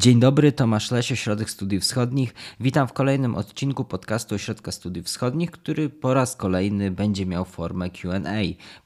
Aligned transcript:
Dzień 0.00 0.20
dobry, 0.20 0.52
Tomasz 0.52 0.90
Lesie, 0.90 1.16
Środek 1.16 1.50
Studiów 1.50 1.82
Wschodnich. 1.82 2.34
Witam 2.60 2.88
w 2.88 2.92
kolejnym 2.92 3.34
odcinku 3.34 3.84
podcastu 3.84 4.34
Ośrodka 4.34 4.72
Studiów 4.72 5.06
Wschodnich, 5.06 5.50
który 5.50 5.88
po 5.88 6.14
raz 6.14 6.36
kolejny 6.36 6.90
będzie 6.90 7.26
miał 7.26 7.44
formę 7.44 7.90
QA. 7.90 8.20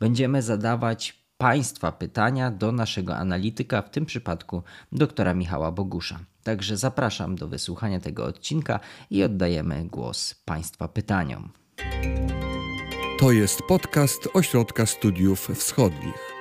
Będziemy 0.00 0.42
zadawać 0.42 1.24
Państwa 1.36 1.92
pytania 1.92 2.50
do 2.50 2.72
naszego 2.72 3.16
analityka, 3.16 3.82
w 3.82 3.90
tym 3.90 4.06
przypadku 4.06 4.62
doktora 4.92 5.34
Michała 5.34 5.72
Bogusza. 5.72 6.18
Także 6.42 6.76
zapraszam 6.76 7.36
do 7.36 7.48
wysłuchania 7.48 8.00
tego 8.00 8.24
odcinka 8.24 8.80
i 9.10 9.22
oddajemy 9.22 9.84
głos 9.84 10.34
Państwa 10.44 10.88
pytaniom. 10.88 11.50
To 13.20 13.32
jest 13.32 13.62
podcast 13.68 14.28
Ośrodka 14.34 14.86
Studiów 14.86 15.48
Wschodnich. 15.54 16.34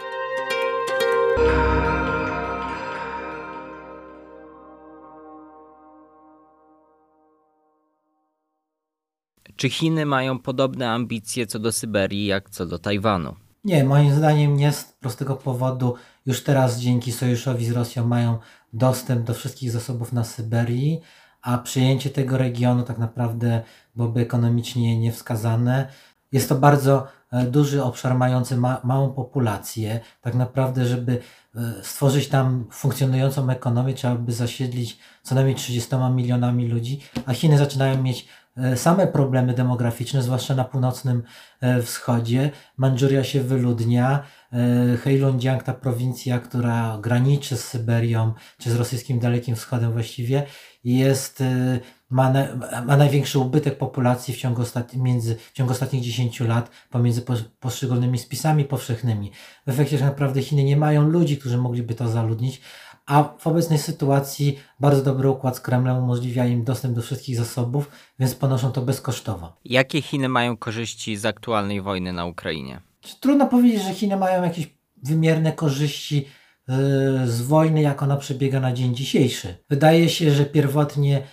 Czy 9.56 9.70
Chiny 9.70 10.06
mają 10.06 10.40
podobne 10.40 10.90
ambicje 10.90 11.48
co 11.48 11.60
do 11.60 11.72
Syberii, 11.72 12.26
jak 12.26 12.50
co 12.50 12.66
do 12.66 12.80
Tajwanu? 12.80 13.36
Nie, 13.64 13.84
moim 13.84 14.14
zdaniem 14.14 14.58
nie 14.58 14.72
z 14.72 14.84
prostego 14.84 15.36
powodu. 15.36 15.96
Już 16.26 16.44
teraz 16.44 16.80
dzięki 16.80 17.12
sojuszowi 17.12 17.66
z 17.66 17.72
Rosją 17.72 18.08
mają 18.08 18.38
dostęp 18.74 19.26
do 19.26 19.34
wszystkich 19.34 19.72
zasobów 19.72 20.14
na 20.14 20.24
Syberii, 20.24 21.02
a 21.42 21.58
przyjęcie 21.58 22.10
tego 22.10 22.38
regionu 22.38 22.84
tak 22.84 22.98
naprawdę 22.98 23.64
byłoby 23.96 24.22
ekonomicznie 24.22 25.00
niewskazane. 25.00 25.88
Jest 26.32 26.50
to 26.50 26.56
bardzo 26.56 27.08
duży 27.46 27.84
obszar 27.84 28.16
mający 28.16 28.58
ma 28.58 28.82
małą 28.84 29.14
populację. 29.14 30.00
Tak 30.22 30.36
naprawdę, 30.36 30.86
żeby 30.86 31.22
e, 31.56 31.60
stworzyć 31.84 32.28
tam 32.28 32.68
funkcjonującą 32.72 33.50
ekonomię, 33.50 33.94
trzeba 33.94 34.16
by 34.16 34.32
zasiedlić 34.32 35.00
co 35.24 35.36
najmniej 35.36 35.56
30 35.56 35.96
milionami 36.16 36.68
ludzi, 36.68 37.00
a 37.26 37.34
Chiny 37.34 37.58
zaczynają 37.58 38.04
mieć 38.04 38.28
E, 38.58 38.78
same 38.78 39.08
problemy 39.08 39.54
demograficzne, 39.54 40.24
zwłaszcza 40.24 40.56
na 40.56 40.64
północnym 40.64 41.24
e, 41.62 41.82
wschodzie. 41.82 42.52
Mandżuria 42.78 43.24
się 43.24 43.42
wyludnia. 43.42 44.24
E, 44.54 44.98
Heilongjiang, 44.98 45.64
ta 45.64 45.74
prowincja, 45.74 46.40
która 46.40 46.98
graniczy 47.02 47.58
z 47.58 47.64
Syberią, 47.64 48.34
czy 48.58 48.72
z 48.72 48.76
rosyjskim 48.76 49.20
Dalekim 49.20 49.56
Wschodem 49.56 49.92
właściwie, 49.94 50.46
jest, 50.84 51.44
ma, 52.14 52.30
na, 52.30 52.48
ma 52.86 52.98
największy 52.98 53.40
ubytek 53.40 53.78
populacji 53.78 54.34
w 54.34 54.38
ciągu, 54.38 54.62
ostat, 54.62 54.96
między, 54.96 55.36
w 55.36 55.54
ciągu 55.54 55.72
ostatnich 55.72 56.02
10 56.02 56.40
lat 56.40 56.70
pomiędzy 56.90 57.22
poszczególnymi 57.60 58.20
spisami 58.20 58.66
powszechnymi. 58.66 59.32
W 59.68 59.70
efekcie 59.70 59.98
tak 59.98 60.08
naprawdę 60.08 60.42
Chiny 60.42 60.64
nie 60.64 60.78
mają 60.78 61.10
ludzi, 61.10 61.38
którzy 61.38 61.58
mogliby 61.58 61.96
to 61.96 62.08
zaludnić, 62.08 62.62
a 63.06 63.24
w 63.24 63.48
obecnej 63.48 63.80
sytuacji 63.80 64.60
bardzo 64.80 65.04
dobry 65.04 65.30
układ 65.30 65.58
z 65.58 65.60
Kremlem 65.60 65.98
umożliwia 65.98 66.46
im 66.46 66.64
dostęp 66.64 66.96
do 66.96 67.02
wszystkich 67.02 67.38
zasobów, 67.38 67.90
więc 68.20 68.36
ponoszą 68.36 68.72
to 68.72 68.82
bezkosztowo. 68.82 69.54
Jakie 69.66 70.02
Chiny 70.02 70.30
mają 70.30 70.58
korzyści 70.58 71.18
z 71.18 71.26
aktualnej 71.26 71.82
wojny 71.82 72.14
na 72.14 72.26
Ukrainie? 72.26 72.82
Trudno 73.20 73.48
powiedzieć, 73.48 73.84
że 73.84 73.94
Chiny 73.94 74.18
mają 74.18 74.44
jakieś 74.44 74.70
wymierne 75.04 75.52
korzyści 75.52 76.26
yy, 76.68 76.76
z 77.28 77.42
wojny, 77.42 77.82
jak 77.82 78.04
ona 78.04 78.18
przebiega 78.18 78.60
na 78.60 78.74
dzień 78.74 78.96
dzisiejszy. 78.96 79.58
Wydaje 79.70 80.10
się, 80.10 80.32
że 80.32 80.46
pierwotnie 80.46 81.24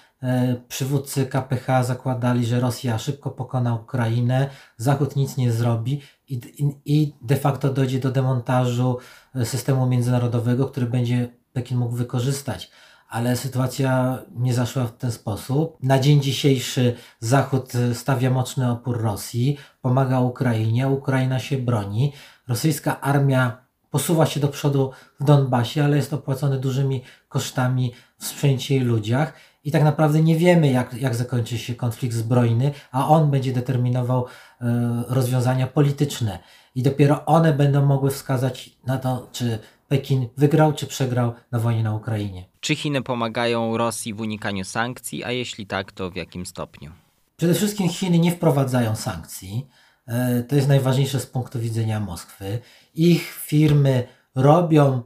przywódcy 0.69 1.27
KPH 1.27 1.85
zakładali, 1.85 2.47
że 2.47 2.61
Rosja 2.61 2.99
szybko 2.99 3.31
pokona 3.31 3.75
Ukrainę, 3.75 4.51
Zachód 4.77 5.17
nic 5.17 5.37
nie 5.37 5.53
zrobi 5.53 6.01
i, 6.29 6.41
i, 6.85 7.15
de 7.23 7.37
facto 7.37 7.73
dojdzie 7.73 7.99
do 7.99 8.11
demontażu 8.11 8.99
yy, 9.35 9.47
systemu 9.47 9.87
międzynarodowego, 9.87 10.67
który 10.67 10.87
będzie 10.87 11.29
Pekin 11.53 11.79
mógł 11.79 11.97
wykorzystać. 11.97 12.71
Ale 13.09 13.37
sytuacja 13.37 14.19
nie 14.35 14.55
zaszła 14.55 14.87
w 14.87 14.97
ten 14.97 15.13
sposób. 15.13 15.77
Na 15.83 15.99
dzień 15.99 16.23
dzisiejszy 16.23 16.97
Zachód 17.21 17.73
stawia 17.95 18.31
mocny 18.31 18.71
opór 18.71 19.03
Rosji, 19.03 19.59
pomaga 19.81 20.21
Ukrainie, 20.21 20.89
Ukraina 20.89 21.39
się 21.39 21.59
broni. 21.59 22.13
Rosyjska 22.49 23.01
armia 23.01 23.65
posuwa 23.91 24.27
się 24.27 24.41
do 24.41 24.49
przodu 24.49 24.91
w 25.21 25.25
Donbasie, 25.25 25.85
ale 25.85 25.97
jest 25.97 26.13
opłacony 26.13 26.59
dużymi 26.59 27.03
kosztami 27.29 27.93
w 28.19 28.27
sprzęcie 28.27 28.77
i 28.77 28.81
ludziach. 28.81 29.33
I 29.65 29.71
tak 29.71 29.83
naprawdę 29.83 30.23
nie 30.23 30.37
wiemy, 30.37 30.71
jak, 30.71 30.95
jak 30.95 31.15
zakończy 31.15 31.59
się 31.59 31.75
konflikt 31.75 32.15
zbrojny, 32.15 32.73
a 32.93 33.09
on 33.09 33.31
będzie 33.31 33.53
determinował 33.53 34.25
y, 34.27 34.67
rozwiązania 35.09 35.67
polityczne. 35.67 36.39
I 36.75 36.83
dopiero 36.83 37.27
one 37.27 37.53
będą 37.53 37.87
mogły 37.87 38.11
wskazać 38.11 38.71
na 38.87 38.99
to, 38.99 39.29
czy 39.33 39.59
Pekin 39.89 40.29
wygrał 40.37 40.73
czy 40.73 40.87
przegrał 40.87 41.33
na 41.53 41.59
wojnie 41.59 41.83
na 41.83 41.95
Ukrainie. 41.95 42.45
Czy 42.61 42.77
Chiny 42.77 43.03
pomagają 43.03 43.77
Rosji 43.77 44.15
w 44.15 44.21
unikaniu 44.21 44.65
sankcji, 44.65 45.25
a 45.25 45.31
jeśli 45.33 45.67
tak, 45.67 45.93
to 45.93 46.11
w 46.11 46.17
jakim 46.17 46.47
stopniu? 46.47 46.91
Przede 47.37 47.55
wszystkim 47.55 47.89
Chiny 47.89 48.19
nie 48.19 48.33
wprowadzają 48.33 48.97
sankcji. 48.97 49.67
E, 50.07 50.43
to 50.43 50.57
jest 50.57 50.69
najważniejsze 50.69 51.21
z 51.21 51.27
punktu 51.27 51.61
widzenia 51.61 52.01
Moskwy. 52.01 52.61
Ich 52.95 53.33
firmy 53.33 54.07
robią 54.35 55.03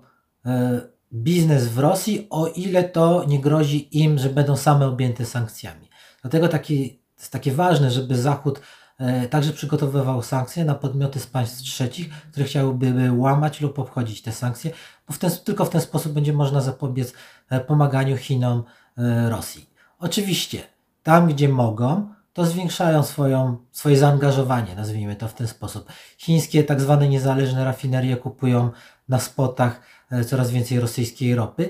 e, 0.47 0.81
biznes 1.15 1.69
w 1.69 1.79
Rosji, 1.79 2.27
o 2.31 2.47
ile 2.47 2.85
to 2.85 3.25
nie 3.29 3.41
grozi 3.41 3.99
im, 4.03 4.19
że 4.19 4.29
będą 4.29 4.57
same 4.57 4.87
objęte 4.87 5.25
sankcjami. 5.25 5.89
Dlatego 6.23 6.49
taki, 6.49 7.01
jest 7.19 7.33
takie 7.33 7.53
ważne, 7.53 7.91
żeby 7.91 8.17
Zachód 8.17 8.61
E, 8.99 9.29
także 9.29 9.53
przygotowywał 9.53 10.23
sankcje 10.23 10.65
na 10.65 10.75
podmioty 10.75 11.21
z 11.21 11.27
państw 11.27 11.63
trzecich, 11.63 12.09
które 12.31 12.47
chciałyby 12.47 13.13
łamać 13.13 13.61
lub 13.61 13.79
obchodzić 13.79 14.23
te 14.23 14.33
sankcje, 14.33 14.71
bo 15.09 15.15
w 15.15 15.19
ten, 15.19 15.31
tylko 15.45 15.65
w 15.65 15.71
ten 15.71 15.81
sposób 15.81 16.13
będzie 16.13 16.33
można 16.33 16.61
zapobiec 16.61 17.13
e, 17.51 17.61
pomaganiu 17.61 18.17
Chinom 18.17 18.65
e, 18.99 19.31
Rosji. 19.31 19.71
Oczywiście, 19.99 20.63
tam 21.03 21.29
gdzie 21.29 21.49
mogą, 21.49 22.15
to 22.33 22.47
zwiększają 22.47 23.03
swoją, 23.03 23.57
swoje 23.73 23.99
zaangażowanie, 23.99 24.75
nazwijmy 24.75 25.17
to 25.17 25.29
w 25.29 25.35
ten 25.35 25.49
sposób. 25.49 25.93
Chińskie 26.19 26.65
tak 26.65 26.81
zwane 26.81 27.09
niezależne 27.09 27.65
rafinerie 27.65 28.17
kupują 28.17 28.71
na 29.09 29.19
spotach 29.19 29.81
coraz 30.27 30.51
więcej 30.51 30.81
rosyjskiej 30.81 31.35
ropy, 31.35 31.69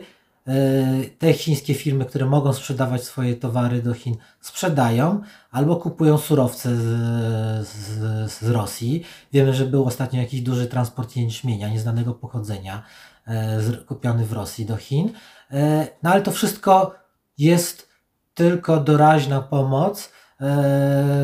E, 0.48 1.04
te 1.18 1.32
chińskie 1.32 1.74
firmy, 1.74 2.04
które 2.04 2.26
mogą 2.26 2.52
sprzedawać 2.52 3.04
swoje 3.04 3.36
towary 3.36 3.82
do 3.82 3.94
Chin, 3.94 4.16
sprzedają 4.40 5.20
albo 5.50 5.76
kupują 5.76 6.18
surowce 6.18 6.76
z, 6.76 6.82
z, 7.68 8.32
z 8.32 8.42
Rosji. 8.50 9.04
Wiemy, 9.32 9.54
że 9.54 9.64
był 9.64 9.84
ostatnio 9.84 10.20
jakiś 10.20 10.40
duży 10.40 10.66
transport 10.66 11.16
jęczmienia 11.16 11.68
nieznanego 11.68 12.14
pochodzenia 12.14 12.82
e, 13.26 13.60
kupiony 13.86 14.26
w 14.26 14.32
Rosji 14.32 14.66
do 14.66 14.76
Chin. 14.76 15.12
E, 15.50 15.88
no 16.02 16.10
ale 16.10 16.22
to 16.22 16.32
wszystko 16.32 16.94
jest 17.38 17.88
tylko 18.34 18.80
doraźna 18.80 19.40
pomoc, 19.40 20.12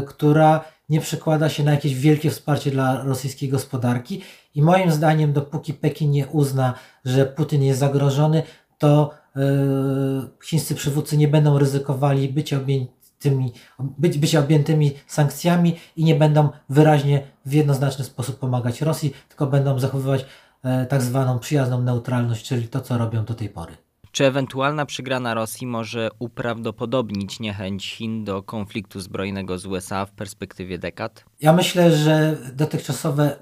która 0.07 0.65
nie 0.89 1.01
przekłada 1.01 1.49
się 1.49 1.65
na 1.65 1.71
jakieś 1.71 1.95
wielkie 1.95 2.31
wsparcie 2.31 2.71
dla 2.71 3.03
rosyjskiej 3.03 3.49
gospodarki. 3.49 4.23
I 4.55 4.63
moim 4.63 4.91
zdaniem, 4.91 5.33
dopóki 5.33 5.75
Pekin 5.75 6.11
nie 6.11 6.27
uzna, 6.27 6.75
że 7.05 7.27
Putin 7.27 7.63
jest 7.63 7.81
zagrożony, 7.81 8.43
to 8.79 9.11
e, 9.37 9.41
chińscy 10.45 10.75
przywódcy 10.75 11.17
nie 11.17 11.29
będą 11.29 11.59
ryzykowali 11.59 12.29
bycia 12.29 12.57
objętymi, 12.57 13.53
być, 13.99 14.19
bycia 14.19 14.41
objętymi 14.41 14.93
sankcjami 15.07 15.77
i 15.97 16.05
nie 16.05 16.15
będą 16.15 16.49
wyraźnie 16.69 17.23
w 17.47 17.53
jednoznaczny 17.53 18.05
sposób 18.05 18.39
pomagać 18.39 18.83
Rosji, 18.83 19.15
tylko 19.29 19.47
będą 19.47 19.79
zachowywać 19.79 20.27
e, 20.63 20.87
tak 20.87 21.03
zwaną 21.03 21.39
przyjazną 21.39 21.83
neutralność, 21.83 22.47
czyli 22.47 22.69
to, 22.69 22.81
co 22.81 22.99
robią 22.99 23.25
do 23.25 23.35
tej 23.35 23.49
pory. 23.49 23.77
Czy 24.13 24.25
ewentualna 24.25 24.87
przegrana 24.87 25.35
Rosji 25.35 25.67
może 25.67 26.09
uprawdopodobnić 26.19 27.41
niechęć 27.41 27.95
Chin 27.95 28.25
do 28.25 28.43
konfliktu 28.43 29.01
zbrojnego 29.01 29.59
z 29.59 29.67
USA 29.67 30.07
w 30.07 30.13
perspektywie 30.13 30.79
dekad? 30.79 31.25
Ja 31.41 31.53
myślę, 31.53 31.97
że 31.97 32.37
dotychczasowe 32.55 33.37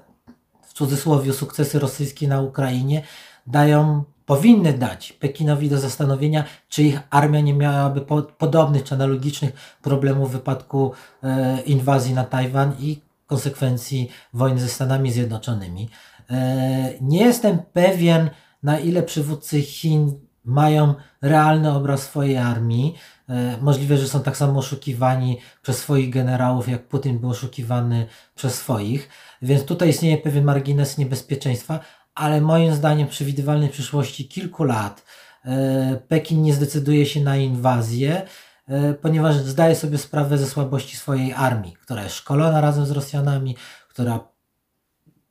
cudzysłowie 0.79 1.33
sukcesy 1.33 1.79
rosyjskie 1.79 2.27
na 2.27 2.41
Ukrainie 2.41 3.03
dają 3.47 4.03
powinny 4.25 4.73
dać 4.73 5.13
Pekinowi 5.13 5.69
do 5.69 5.79
zastanowienia, 5.79 6.43
czy 6.69 6.83
ich 6.83 6.99
armia 7.09 7.39
nie 7.39 7.53
miałaby 7.53 8.01
po, 8.01 8.21
podobnych 8.21 8.83
czy 8.83 8.95
analogicznych 8.95 9.51
problemów 9.81 10.29
w 10.29 10.31
wypadku 10.31 10.91
e, 11.23 11.61
inwazji 11.61 12.13
na 12.13 12.23
Tajwan 12.23 12.73
i 12.79 13.01
konsekwencji 13.27 14.09
wojny 14.33 14.59
ze 14.59 14.67
Stanami 14.67 15.11
Zjednoczonymi. 15.11 15.89
E, 16.29 16.93
nie 17.01 17.19
jestem 17.25 17.59
pewien, 17.73 18.29
na 18.63 18.79
ile 18.79 19.03
przywódcy 19.03 19.61
Chin 19.61 20.28
mają 20.43 20.93
realny 21.21 21.71
obraz 21.71 22.03
swojej 22.03 22.37
armii. 22.37 22.95
E, 23.29 23.57
możliwe, 23.61 23.97
że 23.97 24.07
są 24.07 24.23
tak 24.23 24.37
samo 24.37 24.59
oszukiwani 24.59 25.37
przez 25.61 25.77
swoich 25.77 26.09
generałów, 26.09 26.69
jak 26.69 26.87
Putin 26.87 27.19
był 27.19 27.29
oszukiwany 27.29 28.07
przez 28.35 28.55
swoich. 28.55 29.09
Więc 29.41 29.65
tutaj 29.65 29.89
istnieje 29.89 30.17
pewien 30.17 30.43
margines 30.43 30.97
niebezpieczeństwa, 30.97 31.79
ale 32.15 32.41
moim 32.41 32.73
zdaniem 32.73 33.07
przewidywalnej 33.07 33.69
przyszłości 33.69 34.27
kilku 34.27 34.63
lat 34.63 35.05
e, 35.45 35.99
Pekin 36.07 36.41
nie 36.41 36.53
zdecyduje 36.53 37.05
się 37.05 37.21
na 37.21 37.37
inwazję, 37.37 38.21
e, 38.67 38.93
ponieważ 38.93 39.35
zdaje 39.35 39.75
sobie 39.75 39.97
sprawę 39.97 40.37
ze 40.37 40.47
słabości 40.47 40.97
swojej 40.97 41.33
armii, 41.33 41.73
która 41.81 42.03
jest 42.03 42.15
szkolona 42.15 42.61
razem 42.61 42.85
z 42.85 42.91
Rosjanami, 42.91 43.55
która 43.89 44.19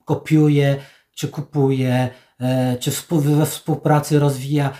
kopiuje, 0.04 0.76
czy 1.14 1.28
kupuje, 1.28 2.10
czy 2.80 2.90
we 3.10 3.46
współpracy 3.46 4.18
rozwija 4.18 4.72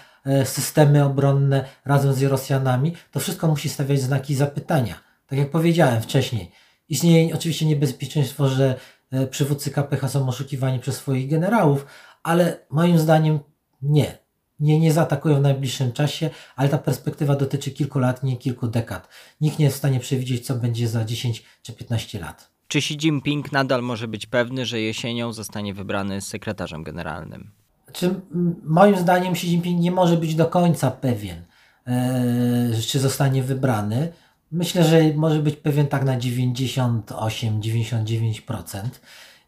systemy 0.45 1.05
obronne 1.05 1.65
razem 1.85 2.13
z 2.13 2.23
Rosjanami, 2.23 2.97
to 3.11 3.21
wszystko 3.21 3.49
musi 3.49 3.69
stawiać 3.69 4.01
znaki 4.01 4.35
zapytania. 4.35 4.95
Tak 5.27 5.39
jak 5.39 5.51
powiedziałem 5.51 6.03
wcześniej. 6.03 6.51
Istnieje 6.89 7.35
oczywiście 7.35 7.67
niebezpieczeństwo, 7.67 8.49
że 8.49 8.75
e, 9.11 9.27
przywódcy 9.27 9.71
KPH 9.71 10.09
są 10.09 10.29
oszukiwani 10.29 10.79
przez 10.79 10.97
swoich 10.97 11.31
generałów, 11.31 11.87
ale 12.23 12.59
moim 12.71 12.99
zdaniem 12.99 13.39
nie. 13.83 14.19
Nie, 14.61 14.81
nie 14.81 14.93
zaatakują 14.93 15.37
w 15.39 15.41
najbliższym 15.41 15.93
czasie, 15.93 16.31
ale 16.57 16.69
ta 16.69 16.79
perspektywa 16.79 17.37
dotyczy 17.37 17.71
kilku 17.71 17.99
lat, 17.99 18.23
nie 18.23 18.37
kilku 18.37 18.69
dekad. 18.69 19.09
Nikt 19.41 19.59
nie 19.59 19.65
jest 19.65 19.77
w 19.77 19.79
stanie 19.79 20.01
przewidzieć, 20.01 20.47
co 20.47 20.55
będzie 20.55 20.89
za 20.89 21.05
10 21.05 21.43
czy 21.63 21.73
15 21.73 22.21
lat. 22.21 22.51
Czy 22.69 22.79
Xi 22.79 22.95
Jinping 22.95 23.53
nadal 23.53 23.83
może 23.83 24.09
być 24.09 24.27
pewny, 24.27 24.67
że 24.67 24.81
jesienią 24.81 25.33
zostanie 25.33 25.75
wybrany 25.75 26.21
sekretarzem 26.21 26.83
generalnym? 26.83 27.51
Czy, 27.93 28.21
moim 28.65 28.97
zdaniem 28.97 29.33
Xi 29.33 29.47
Jinping 29.47 29.81
nie 29.81 29.91
może 29.91 30.17
być 30.17 30.35
do 30.35 30.47
końca 30.47 30.91
pewien, 30.91 31.43
e, 31.87 32.71
czy 32.87 32.99
zostanie 32.99 33.43
wybrany. 33.43 34.13
Myślę, 34.53 34.85
że 34.85 35.01
może 35.15 35.39
być 35.39 35.57
pewien 35.57 35.87
tak 35.87 36.05
na 36.05 36.19
98-99%. 36.19 38.81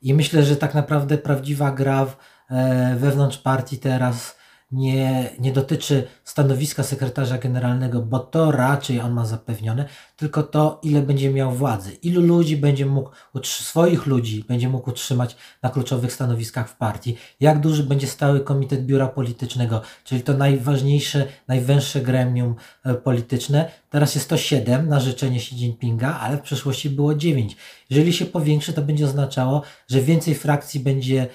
I 0.02 0.14
myślę, 0.14 0.42
że 0.42 0.56
tak 0.56 0.74
naprawdę 0.74 1.18
prawdziwa 1.18 1.72
gra 1.72 2.04
w, 2.04 2.16
e, 2.50 2.96
wewnątrz 2.96 3.38
partii 3.38 3.78
teraz 3.78 4.39
nie, 4.72 5.30
nie 5.38 5.52
dotyczy 5.52 6.06
stanowiska 6.24 6.82
sekretarza 6.82 7.38
generalnego, 7.38 8.02
bo 8.02 8.18
to 8.18 8.50
raczej 8.50 9.00
on 9.00 9.12
ma 9.12 9.26
zapewnione, 9.26 9.88
tylko 10.16 10.42
to, 10.42 10.80
ile 10.82 11.02
będzie 11.02 11.30
miał 11.30 11.52
władzy, 11.52 11.92
ilu 11.92 12.22
ludzi 12.22 12.56
będzie 12.56 12.86
mógł, 12.86 13.10
swoich 13.44 14.06
ludzi 14.06 14.44
będzie 14.48 14.68
mógł 14.68 14.90
utrzymać 14.90 15.36
na 15.62 15.70
kluczowych 15.70 16.12
stanowiskach 16.12 16.68
w 16.68 16.76
partii, 16.76 17.16
jak 17.40 17.60
duży 17.60 17.82
będzie 17.82 18.06
stały 18.06 18.40
komitet 18.40 18.86
biura 18.86 19.08
politycznego, 19.08 19.82
czyli 20.04 20.22
to 20.22 20.34
najważniejsze, 20.34 21.26
najwęższe 21.48 22.00
gremium 22.00 22.54
e, 22.84 22.94
polityczne. 22.94 23.70
Teraz 23.90 24.14
jest 24.14 24.28
to 24.28 24.36
7 24.36 24.88
na 24.88 25.00
życzenie 25.00 25.36
Xi 25.36 25.54
Jinpinga, 25.54 26.18
ale 26.20 26.36
w 26.36 26.40
przeszłości 26.42 26.90
było 26.90 27.14
9. 27.14 27.56
Jeżeli 27.90 28.12
się 28.12 28.26
powiększy, 28.26 28.72
to 28.72 28.82
będzie 28.82 29.04
oznaczało, 29.04 29.62
że 29.88 30.00
więcej 30.00 30.34
frakcji 30.34 30.80
będzie 30.80 31.28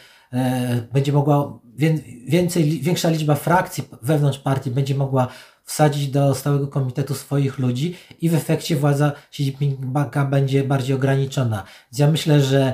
będzie 0.94 1.13
mogła, 1.13 1.60
więcej, 2.27 2.80
większa 2.81 3.10
liczba 3.10 3.36
frakcji 3.36 3.83
wewnątrz 4.01 4.39
partii 4.39 4.72
będzie 4.72 4.95
mogła 4.95 5.27
wsadzić 5.63 6.07
do 6.07 6.36
stałego 6.36 6.68
komitetu 6.68 7.16
swoich 7.16 7.60
ludzi 7.60 7.95
i 8.22 8.30
w 8.30 8.36
efekcie 8.36 8.75
władza 8.75 9.12
Xi 9.30 9.44
Jinpinga 9.44 10.25
będzie 10.25 10.63
bardziej 10.63 10.95
ograniczona. 10.95 11.63
Więc 11.92 12.00
ja 12.00 12.12
myślę, 12.12 12.42
że 12.42 12.74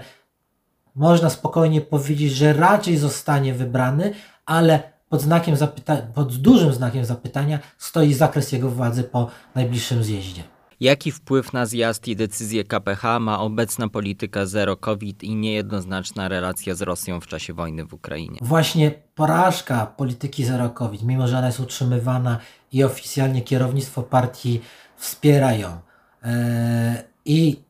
można 0.96 1.30
spokojnie 1.30 1.82
powiedzieć, 1.82 2.32
że 2.32 2.54
raczej 2.54 2.98
zostanie 2.98 3.54
wybrany, 3.54 4.14
ale 4.46 4.92
pod 5.10 5.22
znakiem 5.22 5.56
zapytania, 5.56 6.02
pod 6.02 6.36
dużym 6.36 6.74
znakiem 6.74 7.06
zapytania 7.06 7.60
stoi 7.78 8.14
zakres 8.14 8.52
jego 8.52 8.70
władzy 8.70 9.04
po 9.04 9.30
najbliższym 9.56 10.04
zjeździe. 10.04 10.44
Jaki 10.82 11.12
wpływ 11.12 11.54
na 11.54 11.66
zjazd 11.66 12.08
i 12.08 12.16
decyzję 12.16 12.64
KPH 12.64 13.20
ma 13.20 13.40
obecna 13.40 13.88
polityka 13.88 14.46
zero 14.46 14.78
COVID 14.78 15.24
i 15.24 15.36
niejednoznaczna 15.36 16.28
relacja 16.28 16.76
z 16.76 16.82
Rosją 16.82 17.20
w 17.20 17.28
czasie 17.28 17.54
wojny 17.54 17.86
w 17.86 17.94
Ukrainie? 17.94 18.40
Właśnie 18.42 18.92
porażka 19.16 19.86
polityki 19.86 20.46
zero 20.46 20.70
COVID, 20.70 21.04
mimo 21.04 21.28
że 21.28 21.38
ona 21.38 21.48
jest 21.48 21.60
utrzymywana 21.60 22.40
i 22.72 22.84
oficjalnie 22.84 23.42
kierownictwo 23.42 24.04
partii 24.04 24.62
wspiera 24.96 25.54
ją. 25.54 25.80
E, 26.24 27.04
I 27.26 27.64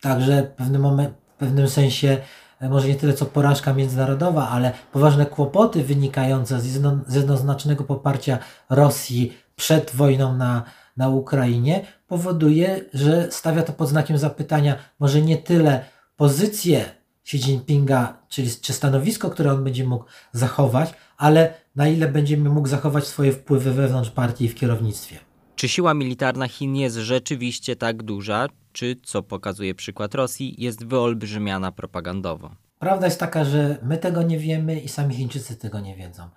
także 0.00 0.42
w 0.42 0.56
pewnym, 0.56 0.82
moment, 0.82 1.14
w 1.34 1.38
pewnym 1.38 1.68
sensie 1.68 2.18
e, 2.60 2.68
może 2.68 2.88
nie 2.88 2.94
tyle 2.94 3.12
co 3.12 3.26
porażka 3.26 3.74
międzynarodowa, 3.74 4.48
ale 4.48 4.72
poważne 4.92 5.26
kłopoty 5.26 5.84
wynikające 5.84 6.60
z, 6.60 6.82
z 7.06 7.14
jednoznacznego 7.14 7.84
poparcia 7.84 8.38
Rosji 8.70 9.32
przed 9.56 9.90
wojną 9.94 10.36
na, 10.36 10.62
na 10.98 11.08
Ukrainie 11.08 11.86
powoduje, 12.06 12.84
że 12.94 13.32
stawia 13.32 13.62
to 13.62 13.72
pod 13.72 13.88
znakiem 13.88 14.18
zapytania 14.18 14.76
może 15.00 15.22
nie 15.22 15.36
tyle 15.36 15.84
pozycję 16.16 16.84
Xi 17.24 17.36
Jinpinga, 17.36 18.22
czyli 18.28 18.50
czy 18.60 18.72
stanowisko, 18.72 19.30
które 19.30 19.52
on 19.52 19.64
będzie 19.64 19.84
mógł 19.84 20.04
zachować, 20.32 20.94
ale 21.16 21.54
na 21.76 21.88
ile 21.88 22.08
będzie 22.08 22.36
mógł 22.36 22.68
zachować 22.68 23.06
swoje 23.06 23.32
wpływy 23.32 23.72
wewnątrz 23.72 24.10
partii 24.10 24.44
i 24.44 24.48
w 24.48 24.54
kierownictwie. 24.54 25.16
Czy 25.56 25.68
siła 25.68 25.94
militarna 25.94 26.48
Chin 26.48 26.76
jest 26.76 26.96
rzeczywiście 26.96 27.76
tak 27.76 28.02
duża, 28.02 28.46
czy, 28.72 28.96
co 29.02 29.22
pokazuje 29.22 29.74
przykład 29.74 30.14
Rosji, 30.14 30.54
jest 30.58 30.86
wyolbrzymiana 30.86 31.72
propagandowo? 31.72 32.50
Prawda 32.78 33.06
jest 33.06 33.20
taka, 33.20 33.44
że 33.44 33.78
my 33.82 33.98
tego 33.98 34.22
nie 34.22 34.38
wiemy 34.38 34.80
i 34.80 34.88
sami 34.88 35.14
Chińczycy 35.14 35.56
tego 35.56 35.80
nie 35.80 35.96
wiedzą. 35.96 36.28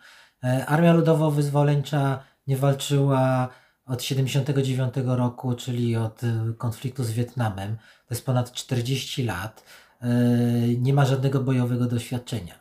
E, 0.44 0.66
Armia 0.66 0.94
Ludowo-Wyzwoleńcza 0.94 2.18
nie 2.48 2.58
walczyła 2.58 3.50
od 3.91 4.03
79 4.03 4.93
roku, 5.05 5.55
czyli 5.55 5.95
od 5.95 6.23
y, 6.23 6.53
konfliktu 6.57 7.03
z 7.03 7.11
Wietnamem, 7.11 7.77
to 7.77 8.13
jest 8.13 8.25
ponad 8.25 8.51
40 8.51 9.23
lat, 9.23 9.63
y, 10.03 10.07
nie 10.77 10.93
ma 10.93 11.05
żadnego 11.05 11.39
bojowego 11.39 11.85
doświadczenia. 11.85 12.55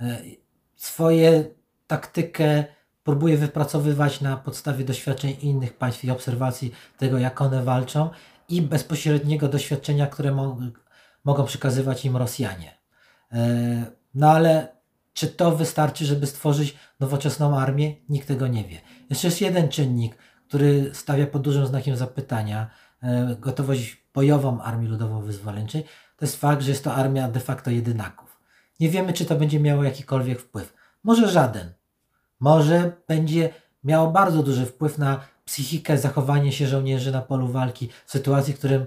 Y, 0.00 0.36
swoje 0.76 1.44
taktykę 1.86 2.64
próbuje 3.04 3.36
wypracowywać 3.36 4.20
na 4.20 4.36
podstawie 4.36 4.84
doświadczeń 4.84 5.36
innych 5.40 5.78
państw 5.78 6.04
i 6.04 6.10
obserwacji 6.10 6.72
tego, 6.98 7.18
jak 7.18 7.40
one 7.40 7.64
walczą 7.64 8.10
i 8.48 8.62
bezpośredniego 8.62 9.48
doświadczenia, 9.48 10.06
które 10.06 10.32
mo 10.32 10.58
mogą 11.24 11.44
przekazywać 11.44 12.04
im 12.04 12.16
Rosjanie. 12.16 12.74
No 14.14 14.30
ale 14.30 14.68
czy 15.12 15.28
to 15.28 15.56
wystarczy, 15.56 16.06
żeby 16.06 16.26
stworzyć 16.26 16.76
nowoczesną 17.00 17.58
armię? 17.58 17.94
Nikt 18.08 18.28
tego 18.28 18.46
nie 18.46 18.64
wie. 18.64 18.80
Jeszcze 19.10 19.26
jest 19.26 19.40
jeden 19.40 19.68
czynnik, 19.68 20.16
który 20.52 20.90
stawia 20.94 21.26
pod 21.26 21.42
dużym 21.42 21.66
znakiem 21.66 21.96
zapytania 21.96 22.70
e, 23.02 23.36
gotowość 23.40 24.04
bojową 24.14 24.62
Armii 24.62 24.88
Ludowo-Wyzwoleńczej, 24.88 25.82
to 26.16 26.24
jest 26.24 26.36
fakt, 26.36 26.62
że 26.62 26.70
jest 26.70 26.84
to 26.84 26.94
armia 26.94 27.28
de 27.28 27.40
facto 27.40 27.70
jedynaków. 27.70 28.40
Nie 28.80 28.88
wiemy, 28.88 29.12
czy 29.12 29.24
to 29.24 29.36
będzie 29.36 29.60
miało 29.60 29.84
jakikolwiek 29.84 30.40
wpływ. 30.40 30.74
Może 31.04 31.28
żaden. 31.28 31.72
Może 32.40 32.92
będzie 33.08 33.50
miało 33.84 34.10
bardzo 34.10 34.42
duży 34.42 34.66
wpływ 34.66 34.98
na 34.98 35.20
psychikę, 35.44 35.98
zachowanie 35.98 36.52
się 36.52 36.66
żołnierzy 36.66 37.12
na 37.12 37.22
polu 37.22 37.48
walki 37.48 37.88
w 38.06 38.10
sytuacji, 38.10 38.54
w 38.54 38.58
którym 38.58 38.86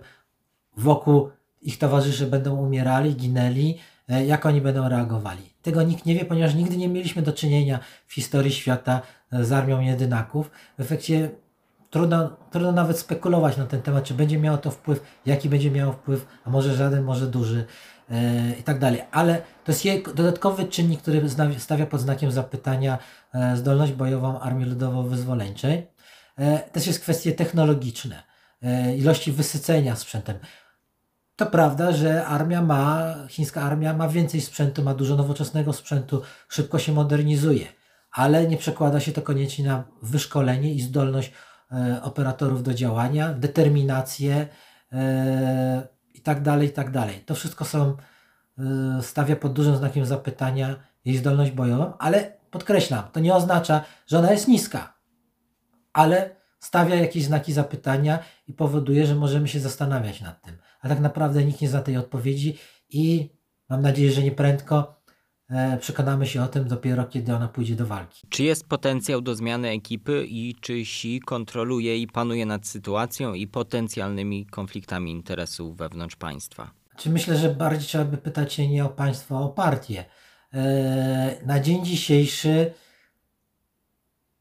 wokół 0.77 1.29
ich 1.61 1.77
towarzysze 1.77 2.27
będą 2.27 2.55
umierali, 2.55 3.15
ginęli, 3.15 3.77
e, 4.09 4.25
jak 4.25 4.45
oni 4.45 4.61
będą 4.61 4.89
reagowali. 4.89 5.49
Tego 5.61 5.83
nikt 5.83 6.05
nie 6.05 6.15
wie, 6.15 6.25
ponieważ 6.25 6.55
nigdy 6.55 6.77
nie 6.77 6.89
mieliśmy 6.89 7.21
do 7.21 7.33
czynienia 7.33 7.79
w 8.07 8.13
historii 8.13 8.51
świata 8.51 9.01
e, 9.31 9.45
z 9.45 9.51
armią 9.51 9.81
jedynaków. 9.81 10.51
W 10.77 10.81
efekcie 10.81 11.29
trudno, 11.95 12.29
trudno 12.51 12.71
nawet 12.71 12.99
spekulować 12.99 13.57
na 13.57 13.65
ten 13.65 13.81
temat, 13.81 14.03
czy 14.03 14.13
będzie 14.13 14.37
miało 14.37 14.57
to 14.57 14.71
wpływ, 14.71 15.03
jaki 15.25 15.49
będzie 15.49 15.71
miało 15.71 15.93
wpływ, 15.93 16.27
a 16.45 16.49
może 16.49 16.75
żaden, 16.75 17.03
może 17.03 17.27
duży 17.27 17.65
yy, 18.09 18.17
i 18.59 18.63
tak 18.63 18.79
dalej. 18.79 19.01
Ale 19.11 19.41
to 19.63 19.71
jest 19.71 19.85
dodatkowy 20.15 20.65
czynnik, 20.65 21.01
który 21.01 21.21
stawia 21.57 21.85
pod 21.85 22.01
znakiem 22.01 22.31
zapytania 22.31 22.97
yy, 23.33 23.57
zdolność 23.57 23.91
bojową 23.91 24.39
Armii 24.39 24.65
Ludowo-Wyzwoleńczej. 24.65 25.87
Yy, 26.37 26.59
też 26.71 26.87
jest 26.87 26.99
kwestie 26.99 27.31
technologiczne, 27.31 28.23
ilości 28.97 29.31
wysycenia 29.31 29.95
sprzętem. 29.95 30.37
To 31.35 31.45
prawda, 31.45 31.91
że 31.91 32.25
armia 32.25 32.61
ma, 32.61 33.15
chińska 33.29 33.61
armia 33.61 33.93
ma 33.93 34.09
więcej 34.09 34.41
sprzętu, 34.41 34.83
ma 34.83 34.93
dużo 34.93 35.15
nowoczesnego 35.15 35.73
sprzętu, 35.73 36.21
szybko 36.49 36.79
się 36.79 36.91
modernizuje, 36.91 37.65
ale 38.11 38.47
nie 38.47 38.57
przekłada 38.57 38.99
się 38.99 39.11
to 39.11 39.21
koniecznie 39.21 39.65
na 39.65 39.83
wyszkolenie 40.01 40.73
i 40.73 40.81
zdolność 40.81 41.31
E, 41.31 41.54
operatorów 42.01 42.63
do 42.63 42.73
działania, 42.73 43.33
determinację 43.33 44.47
e, 44.91 45.87
i 46.13 46.21
tak 46.21 46.41
dalej, 46.41 46.67
i 46.67 46.71
tak 46.71 46.91
dalej. 46.91 47.19
To 47.25 47.35
wszystko 47.35 47.65
są, 47.65 47.97
e, 48.59 49.01
stawia 49.01 49.35
pod 49.35 49.53
dużym 49.53 49.75
znakiem 49.75 50.05
zapytania 50.05 50.75
jej 51.05 51.17
zdolność 51.17 51.51
bojową, 51.51 51.97
ale 51.97 52.33
podkreślam, 52.51 53.03
to 53.11 53.19
nie 53.19 53.35
oznacza, 53.35 53.83
że 54.07 54.19
ona 54.19 54.31
jest 54.31 54.47
niska, 54.47 54.93
ale 55.93 56.35
stawia 56.59 56.95
jakieś 56.95 57.25
znaki 57.25 57.53
zapytania 57.53 58.19
i 58.47 58.53
powoduje, 58.53 59.05
że 59.05 59.15
możemy 59.15 59.47
się 59.47 59.59
zastanawiać 59.59 60.21
nad 60.21 60.41
tym. 60.41 60.57
A 60.81 60.89
tak 60.89 60.99
naprawdę 60.99 61.45
nikt 61.45 61.61
nie 61.61 61.69
zna 61.69 61.81
tej 61.81 61.97
odpowiedzi 61.97 62.57
i 62.89 63.29
mam 63.69 63.81
nadzieję, 63.81 64.11
że 64.11 64.23
nie 64.23 64.31
prędko 64.31 64.94
E, 64.94 64.94
przekonamy 65.79 66.27
się 66.27 66.43
o 66.43 66.47
tym 66.47 66.67
dopiero, 66.67 67.05
kiedy 67.05 67.35
ona 67.35 67.47
pójdzie 67.47 67.75
do 67.75 67.85
walki. 67.85 68.27
Czy 68.29 68.43
jest 68.43 68.67
potencjał 68.67 69.21
do 69.21 69.35
zmiany 69.35 69.69
ekipy 69.69 70.25
i 70.29 70.55
czy 70.61 70.73
Xi 70.73 71.19
kontroluje 71.25 71.97
i 71.97 72.07
panuje 72.07 72.45
nad 72.45 72.67
sytuacją 72.67 73.33
i 73.33 73.47
potencjalnymi 73.47 74.45
konfliktami 74.45 75.11
interesów 75.11 75.77
wewnątrz 75.77 76.15
państwa? 76.15 76.71
Czy 76.97 77.09
myślę, 77.09 77.37
że 77.37 77.49
bardziej 77.49 77.87
trzeba 77.87 78.05
by 78.05 78.17
pytać 78.17 78.53
się 78.53 78.67
nie 78.67 78.85
o 78.85 78.89
państwo, 78.89 79.37
a 79.37 79.41
o 79.41 79.49
partię. 79.49 80.05
E, 80.53 81.45
na 81.45 81.59
dzień 81.59 81.85
dzisiejszy 81.85 82.73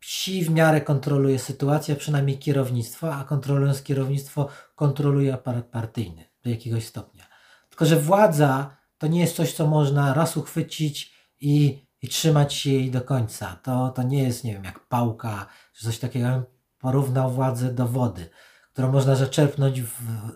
Xi 0.02 0.44
w 0.44 0.50
miarę 0.50 0.80
kontroluje 0.80 1.38
sytuację, 1.38 1.96
przynajmniej 1.96 2.38
kierownictwo, 2.38 3.14
a 3.14 3.24
kontrolując 3.24 3.82
kierownictwo, 3.82 4.48
kontroluje 4.74 5.34
aparat 5.34 5.66
partyjny 5.66 6.24
do 6.42 6.50
jakiegoś 6.50 6.84
stopnia. 6.84 7.24
Tylko, 7.68 7.86
że 7.86 7.96
władza 7.96 8.76
to 9.04 9.08
nie 9.08 9.20
jest 9.20 9.36
coś, 9.36 9.52
co 9.52 9.66
można 9.66 10.14
raz 10.14 10.36
uchwycić 10.36 11.14
i 11.40 11.84
i 12.02 12.08
trzymać 12.08 12.54
się 12.54 12.70
jej 12.70 12.90
do 12.90 13.00
końca. 13.00 13.56
To, 13.62 13.88
to 13.88 14.02
nie 14.02 14.22
jest, 14.22 14.44
nie 14.44 14.52
wiem, 14.52 14.64
jak 14.64 14.88
pałka, 14.88 15.46
czy 15.72 15.84
coś 15.84 15.98
takiego. 15.98 16.42
Porównał 16.78 17.30
władzę 17.30 17.72
do 17.72 17.88
wody, 17.88 18.30
którą 18.72 18.92
można 18.92 19.14
zaczerpnąć 19.16 19.82
w, 19.82 19.92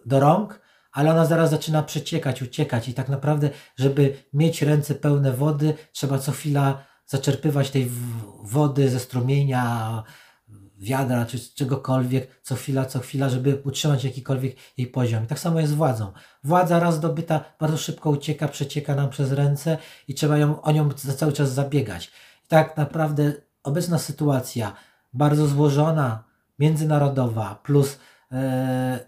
do 0.07 0.21
rąk, 0.21 0.61
ale 0.93 1.11
ona 1.11 1.25
zaraz 1.25 1.51
zaczyna 1.51 1.83
przeciekać, 1.83 2.43
uciekać 2.43 2.89
i 2.89 2.95
tak 2.95 3.09
naprawdę, 3.09 3.51
żeby 3.77 4.17
mieć 4.33 4.63
ręce 4.63 4.95
pełne 4.95 5.33
wody, 5.33 5.75
trzeba 5.93 6.19
co 6.19 6.33
chwila 6.33 6.85
zaczerpywać 7.07 7.71
tej 7.71 7.91
wody 8.43 8.91
ze 8.91 9.01
strumienia, 9.01 10.03
wiadra 10.79 11.27
czy 11.27 11.39
czegokolwiek, 11.55 12.41
co 12.43 12.55
chwila, 12.55 12.85
co 12.85 12.99
chwila, 12.99 13.29
żeby 13.29 13.63
utrzymać 13.65 14.05
jakikolwiek 14.05 14.57
jej 14.77 14.87
poziom. 14.87 15.25
I 15.25 15.27
tak 15.27 15.39
samo 15.39 15.61
jest 15.61 15.73
z 15.73 15.77
władzą. 15.77 16.13
Władza 16.45 16.81
raz 16.81 17.01
dobyta 17.01 17.45
bardzo 17.61 17.77
szybko 17.77 18.11
ucieka, 18.11 18.49
przecieka 18.49 18.95
nam 18.95 19.11
przez 19.11 19.33
ręce 19.33 19.79
i 20.09 20.15
trzeba 20.15 20.39
ją, 20.39 20.63
o 20.63 20.73
nią 20.73 20.93
cały 20.93 21.33
czas 21.33 21.53
zabiegać. 21.53 22.07
I 22.45 22.49
tak 22.49 22.77
naprawdę 22.77 23.33
obecna 23.63 23.99
sytuacja, 23.99 24.73
bardzo 25.13 25.47
złożona, 25.47 26.25
międzynarodowa, 26.59 27.61
plus 27.63 27.99
e, 28.33 28.99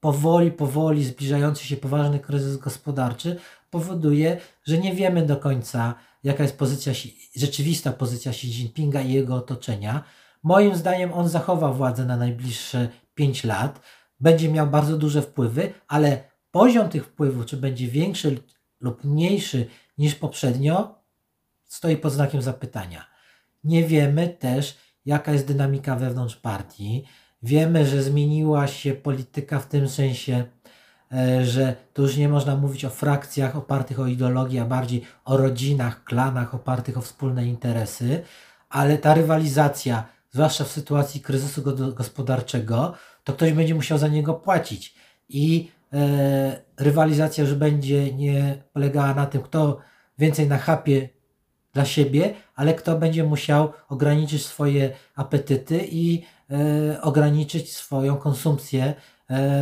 powoli, 0.00 0.52
powoli 0.52 1.04
zbliżający 1.04 1.64
się 1.64 1.76
poważny 1.76 2.20
kryzys 2.20 2.56
gospodarczy 2.56 3.36
powoduje, 3.70 4.40
że 4.64 4.78
nie 4.78 4.94
wiemy 4.94 5.26
do 5.26 5.36
końca, 5.36 5.94
jaka 6.24 6.42
jest 6.42 6.58
pozycja, 6.58 6.92
rzeczywista 7.36 7.92
pozycja 7.92 8.30
Xi 8.30 8.46
Jinpinga 8.46 9.00
i 9.00 9.12
jego 9.12 9.34
otoczenia. 9.34 10.04
Moim 10.42 10.76
zdaniem 10.76 11.12
on 11.12 11.28
zachowa 11.28 11.72
władzę 11.72 12.04
na 12.04 12.16
najbliższe 12.16 12.88
5 13.14 13.44
lat, 13.44 13.80
będzie 14.20 14.48
miał 14.48 14.66
bardzo 14.66 14.96
duże 14.96 15.22
wpływy, 15.22 15.72
ale 15.88 16.24
poziom 16.50 16.88
tych 16.88 17.04
wpływów, 17.04 17.46
czy 17.46 17.56
będzie 17.56 17.88
większy 17.88 18.42
lub 18.80 19.04
mniejszy 19.04 19.66
niż 19.98 20.14
poprzednio, 20.14 20.94
stoi 21.64 21.96
pod 21.96 22.12
znakiem 22.12 22.42
zapytania. 22.42 23.04
Nie 23.64 23.84
wiemy 23.84 24.28
też, 24.28 24.78
jaka 25.06 25.32
jest 25.32 25.46
dynamika 25.46 25.96
wewnątrz 25.96 26.36
partii. 26.36 27.04
Wiemy, 27.42 27.86
że 27.86 28.02
zmieniła 28.02 28.66
się 28.66 28.94
polityka 28.94 29.58
w 29.58 29.66
tym 29.66 29.88
sensie, 29.88 30.44
e, 31.12 31.44
że 31.44 31.76
tu 31.92 32.02
już 32.02 32.16
nie 32.16 32.28
można 32.28 32.56
mówić 32.56 32.84
o 32.84 32.90
frakcjach 32.90 33.56
opartych 33.56 34.00
o 34.00 34.06
ideologię, 34.06 34.62
a 34.62 34.64
bardziej 34.64 35.02
o 35.24 35.36
rodzinach, 35.36 36.04
klanach 36.04 36.54
opartych 36.54 36.98
o 36.98 37.00
wspólne 37.00 37.46
interesy, 37.46 38.22
ale 38.70 38.98
ta 38.98 39.14
rywalizacja, 39.14 40.04
zwłaszcza 40.36 40.64
w 40.64 40.70
sytuacji 40.70 41.20
kryzysu 41.20 41.62
gospodarczego, 41.94 42.94
to 43.24 43.32
ktoś 43.32 43.52
będzie 43.52 43.74
musiał 43.74 43.98
za 43.98 44.08
niego 44.08 44.34
płacić. 44.34 44.94
I 45.28 45.70
e, 45.92 46.62
rywalizacja 46.76 47.44
już 47.44 47.54
będzie 47.54 48.14
nie 48.14 48.62
polegała 48.72 49.14
na 49.14 49.26
tym, 49.26 49.42
kto 49.42 49.78
więcej 50.18 50.48
nachapie 50.48 51.08
dla 51.72 51.84
siebie, 51.84 52.34
ale 52.54 52.74
kto 52.74 52.98
będzie 52.98 53.24
musiał 53.24 53.72
ograniczyć 53.88 54.46
swoje 54.46 54.90
apetyty 55.14 55.88
i 55.90 56.22
e, 56.50 57.02
ograniczyć 57.02 57.72
swoją 57.72 58.16
konsumpcję, 58.16 58.94
e, 59.30 59.56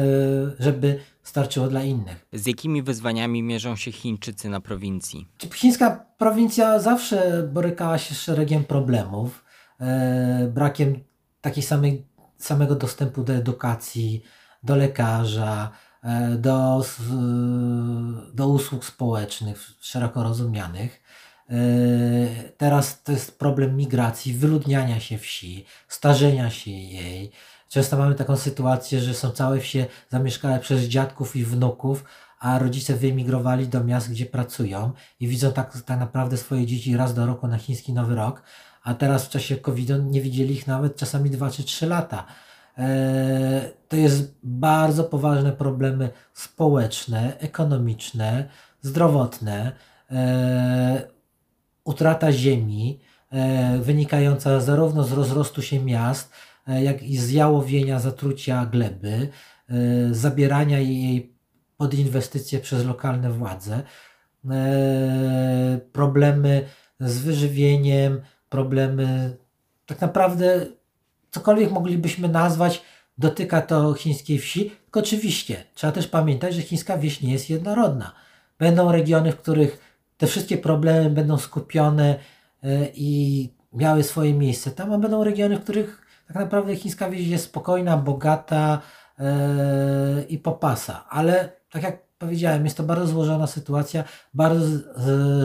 żeby 0.59 1.01
starczyło 1.23 1.69
dla 1.69 1.83
innych. 1.83 2.27
Z 2.33 2.47
jakimi 2.47 2.83
wyzwaniami 2.83 3.43
mierzą 3.43 3.77
się 3.77 3.93
Chińczycy 3.93 4.49
na 4.49 4.61
prowincji? 4.61 5.29
Chińska 5.55 6.07
prowincja 6.19 6.79
zawsze 6.79 7.49
borykała 7.53 7.99
się 7.99 8.15
z 8.15 8.21
szeregiem 8.21 8.65
problemów, 8.65 9.44
brakiem 10.49 11.05
takiej 11.41 11.63
samej, 11.63 12.07
samego 12.39 12.75
dostępu 12.75 13.25
do 13.25 13.33
edukacji, 13.33 14.23
do 14.63 14.77
lekarza, 14.77 15.71
e, 16.03 16.31
do, 16.31 16.85
do 18.35 18.49
usług 18.49 18.85
społecznych 18.85 19.71
szeroko 19.81 20.23
rozumianych. 20.23 21.03
E, 21.51 21.57
teraz 22.57 23.03
to 23.03 23.13
jest 23.13 23.39
problem 23.39 23.77
migracji, 23.77 24.35
wyludniania 24.35 25.01
się 25.01 25.19
wsi, 25.19 25.65
starzenia 25.89 26.51
się 26.51 26.71
jej. 26.71 27.31
Często 27.69 27.97
mamy 27.97 28.15
taką 28.15 28.37
sytuację, 28.37 29.01
że 29.01 29.15
są 29.15 29.31
całe 29.31 29.61
wsie 29.61 29.87
zamieszkałe 30.11 30.59
przez 30.61 30.83
dziadków 30.83 31.37
i 31.37 31.45
wnuków, 31.45 32.05
a 32.41 32.59
rodzice 32.59 32.95
wyemigrowali 32.97 33.69
do 33.69 33.85
miast, 33.85 34.11
gdzie 34.11 34.27
pracują 34.27 34.93
i 35.21 35.29
widzą 35.29 35.53
tak, 35.53 35.83
tak 35.83 35.99
naprawdę 35.99 36.37
swoje 36.37 36.67
dzieci 36.67 36.97
raz 36.97 37.15
do 37.15 37.27
roku 37.27 37.49
na 37.49 37.59
chiński 37.59 37.93
Nowy 37.93 38.15
Rok, 38.15 38.43
a 38.83 38.95
teraz 38.95 39.27
w 39.27 39.29
czasie 39.29 39.57
COVID-u 39.57 39.97
nie 39.97 40.21
widzieli 40.21 40.55
ich 40.55 40.67
nawet 40.67 40.97
czasami 40.97 41.31
2 41.31 41.51
czy 41.51 41.65
3 41.65 41.87
lata. 41.87 42.27
E, 42.79 43.71
to 43.89 43.97
jest 43.97 44.35
bardzo 44.43 45.05
poważne 45.05 45.53
problemy 45.53 46.11
społeczne, 46.33 47.39
ekonomiczne, 47.39 48.49
zdrowotne. 48.83 49.73
E, 50.11 51.03
utrata 51.85 52.33
ziemi 52.33 53.01
e, 53.31 53.79
wynikająca 53.79 54.61
zarówno 54.61 55.05
z 55.05 55.13
rozrostu 55.13 55.63
się 55.63 55.81
miast, 55.85 56.33
jak 56.67 57.03
i 57.03 57.19
z 57.19 57.31
jałowienia, 57.31 58.01
zatrucia 58.01 58.67
gleby, 58.67 59.29
zabierania 60.11 60.79
jej 60.79 61.34
pod 61.85 61.95
inwestycje 61.95 62.61
przez 62.61 62.87
lokalne 62.87 63.31
władze, 63.31 63.83
problemy 65.93 66.65
z 67.01 67.19
wyżywieniem, 67.19 68.21
problemy 68.49 69.37
tak 69.87 70.01
naprawdę 70.01 70.67
cokolwiek 71.31 71.71
moglibyśmy 71.71 72.29
nazwać, 72.29 72.83
dotyka 73.19 73.63
to 73.63 73.95
chińskiej 73.95 74.39
wsi, 74.39 74.71
tylko 74.85 75.01
oczywiście 75.01 75.65
trzeba 75.75 75.93
też 75.93 76.09
pamiętać, 76.09 76.55
że 76.55 76.63
chińska 76.63 76.99
wieś 76.99 77.21
nie 77.21 77.33
jest 77.33 77.51
jednorodna. 77.51 78.13
Będą 78.59 78.93
regiony, 78.93 79.33
w 79.33 79.41
których 79.41 79.99
te 80.17 80.27
wszystkie 80.27 80.59
problemy 80.59 81.11
będą 81.11 81.39
skupione 81.39 82.19
e, 82.63 82.87
i 82.95 83.51
miały 83.73 84.03
swoje 84.03 84.35
miejsce 84.35 84.71
tam, 84.71 84.93
a 84.93 84.99
będą 84.99 85.25
regiony, 85.25 85.57
w 85.57 85.63
których 85.63 86.07
tak 86.27 86.37
naprawdę 86.37 86.77
chińska 86.77 87.11
wieś 87.11 87.27
jest 87.27 87.45
spokojna, 87.45 87.97
bogata 87.97 88.81
e, 89.19 90.25
i 90.29 90.39
popasa. 90.39 91.05
Ale 91.11 91.64
tak 91.75 91.83
jak 91.83 92.03
powiedziałem, 92.19 92.65
jest 92.65 92.77
to 92.77 92.83
bardzo 92.83 93.07
złożona 93.07 93.47
sytuacja, 93.47 94.05
bardzo 94.35 94.67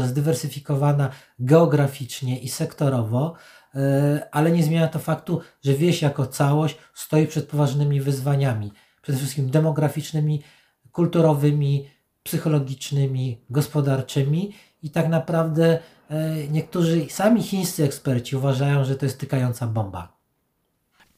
zdywersyfikowana 0.05 1.09
geograficznie 1.39 2.39
i 2.39 2.49
sektorowo, 2.49 3.33
e, 3.75 4.27
ale 4.31 4.51
nie 4.51 4.63
zmienia 4.63 4.87
to 4.87 4.99
faktu, 4.99 5.41
że 5.63 5.73
wieś 5.73 6.01
jako 6.01 6.25
całość 6.27 6.77
stoi 6.93 7.27
przed 7.27 7.47
poważnymi 7.47 8.01
wyzwaniami, 8.01 8.71
przede 9.01 9.17
wszystkim 9.17 9.49
demograficznymi, 9.49 10.43
kulturowymi, 10.91 11.89
psychologicznymi, 12.23 13.45
gospodarczymi 13.49 14.53
i 14.83 14.89
tak 14.89 15.09
naprawdę 15.09 15.79
e, 16.09 16.47
niektórzy 16.47 17.09
sami 17.09 17.43
chińscy 17.43 17.83
eksperci 17.83 18.35
uważają, 18.35 18.85
że 18.85 18.95
to 18.95 19.05
jest 19.05 19.19
tykająca 19.19 19.67
bomba. 19.67 20.18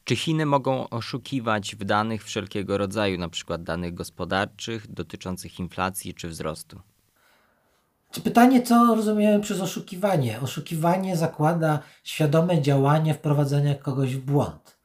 Czy 0.04 0.16
Chiny 0.16 0.46
mogą 0.46 0.88
oszukiwać 0.88 1.76
w 1.76 1.84
danych 1.84 2.24
wszelkiego 2.24 2.78
rodzaju, 2.78 3.18
na 3.18 3.28
przykład 3.28 3.62
danych 3.62 3.94
gospodarczych 3.94 4.92
dotyczących 4.92 5.58
inflacji 5.58 6.14
czy 6.14 6.28
wzrostu? 6.28 6.80
Pytanie, 8.24 8.62
co 8.62 8.94
rozumiemy 8.94 9.40
przez 9.40 9.60
oszukiwanie? 9.60 10.40
Oszukiwanie 10.40 11.16
zakłada 11.16 11.78
świadome 12.04 12.62
działanie 12.62 13.14
wprowadzenia 13.14 13.74
kogoś 13.74 14.16
w 14.16 14.20
błąd. 14.24 14.78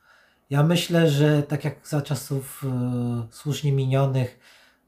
Ja 0.49 0.63
myślę, 0.63 1.09
że 1.09 1.43
tak 1.43 1.65
jak 1.65 1.87
za 1.87 2.01
czasów 2.01 2.63
e, 2.65 3.27
słusznie 3.31 3.71
minionych 3.71 4.39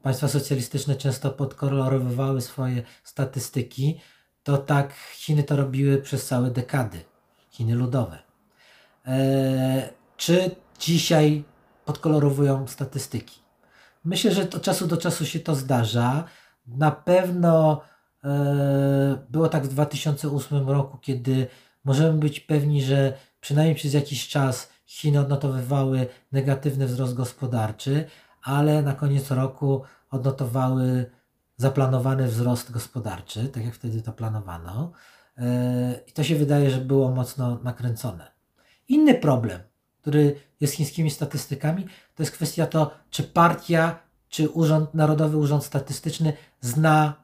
państwa 0.02 0.28
socjalistyczne 0.28 0.96
często 0.96 1.30
podkolorowywały 1.30 2.40
swoje 2.40 2.82
statystyki, 3.04 4.00
to 4.42 4.58
tak 4.58 4.94
Chiny 5.14 5.42
to 5.42 5.56
robiły 5.56 5.98
przez 5.98 6.26
całe 6.26 6.50
dekady. 6.50 7.00
Chiny 7.50 7.74
ludowe. 7.74 8.18
E, 9.06 9.99
czy 10.20 10.50
dzisiaj 10.78 11.44
podkolorowują 11.84 12.66
statystyki? 12.66 13.40
Myślę, 14.04 14.32
że 14.32 14.42
od 14.42 14.62
czasu 14.62 14.86
do 14.86 14.96
czasu 14.96 15.26
się 15.26 15.40
to 15.40 15.54
zdarza. 15.54 16.24
Na 16.66 16.90
pewno 16.90 17.80
e, 18.24 19.26
było 19.30 19.48
tak 19.48 19.64
w 19.64 19.68
2008 19.68 20.68
roku, 20.68 20.98
kiedy 20.98 21.46
możemy 21.84 22.18
być 22.18 22.40
pewni, 22.40 22.82
że 22.82 23.12
przynajmniej 23.40 23.74
przez 23.74 23.94
jakiś 23.94 24.28
czas 24.28 24.70
Chiny 24.86 25.20
odnotowywały 25.20 26.06
negatywny 26.32 26.86
wzrost 26.86 27.14
gospodarczy, 27.14 28.04
ale 28.42 28.82
na 28.82 28.92
koniec 28.94 29.30
roku 29.30 29.82
odnotowały 30.10 31.10
zaplanowany 31.56 32.28
wzrost 32.28 32.72
gospodarczy, 32.72 33.48
tak 33.48 33.64
jak 33.64 33.74
wtedy 33.74 34.02
to 34.02 34.12
planowano. 34.12 34.92
E, 35.38 36.00
I 36.06 36.12
to 36.12 36.24
się 36.24 36.36
wydaje, 36.36 36.70
że 36.70 36.78
było 36.78 37.10
mocno 37.10 37.58
nakręcone. 37.62 38.30
Inny 38.88 39.14
problem, 39.14 39.69
który 40.00 40.40
jest 40.60 40.74
chińskimi 40.74 41.10
statystykami, 41.10 41.84
to 42.14 42.22
jest 42.22 42.32
kwestia 42.32 42.66
to, 42.66 42.90
czy 43.10 43.22
partia, 43.22 43.98
czy 44.28 44.48
urząd, 44.48 44.94
Narodowy 44.94 45.36
Urząd 45.36 45.64
Statystyczny 45.64 46.32
zna 46.60 47.14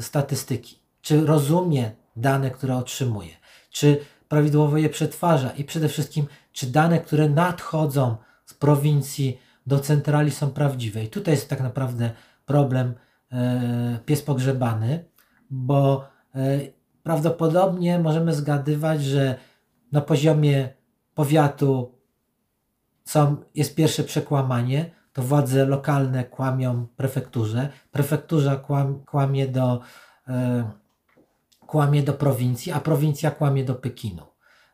statystyki, 0.00 0.78
czy 1.02 1.26
rozumie 1.26 1.92
dane, 2.16 2.50
które 2.50 2.76
otrzymuje, 2.76 3.30
czy 3.70 4.00
prawidłowo 4.28 4.76
je 4.76 4.88
przetwarza 4.88 5.50
i 5.50 5.64
przede 5.64 5.88
wszystkim, 5.88 6.26
czy 6.52 6.66
dane, 6.66 7.00
które 7.00 7.28
nadchodzą 7.28 8.16
z 8.46 8.54
prowincji, 8.54 9.38
do 9.66 9.78
centrali 9.78 10.30
są 10.30 10.50
prawdziwe. 10.50 11.04
I 11.04 11.08
tutaj 11.08 11.34
jest 11.34 11.48
tak 11.48 11.60
naprawdę 11.60 12.10
problem 12.46 12.94
e, 13.32 13.98
pies 14.06 14.22
pogrzebany, 14.22 15.04
bo 15.50 16.08
e, 16.34 16.60
prawdopodobnie 17.02 17.98
możemy 17.98 18.34
zgadywać, 18.34 19.04
że 19.04 19.38
na 19.92 20.00
poziomie 20.00 20.68
powiatu 21.14 21.94
są, 23.04 23.36
jest 23.54 23.74
pierwsze 23.74 24.04
przekłamanie, 24.04 24.90
to 25.12 25.22
władze 25.22 25.66
lokalne 25.66 26.24
kłamią 26.24 26.86
prefekturze, 26.96 27.68
prefektura 27.90 28.56
kłam, 28.56 29.04
kłamie, 29.04 29.48
do, 29.48 29.80
e, 30.28 30.70
kłamie 31.66 32.02
do 32.02 32.12
prowincji, 32.12 32.72
a 32.72 32.80
prowincja 32.80 33.30
kłamie 33.30 33.64
do 33.64 33.74
Pekinu. 33.74 34.22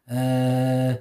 E, 0.09 0.97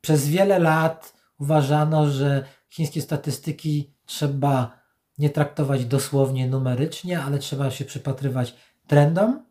przez 0.00 0.28
wiele 0.28 0.58
lat 0.58 1.14
uważano, 1.38 2.10
że 2.10 2.44
chińskie 2.70 3.02
statystyki 3.02 3.94
trzeba 4.06 4.78
nie 5.18 5.30
traktować 5.30 5.84
dosłownie 5.84 6.48
numerycznie, 6.48 7.20
ale 7.22 7.38
trzeba 7.38 7.70
się 7.70 7.84
przypatrywać 7.84 8.54
trendom 8.86 9.46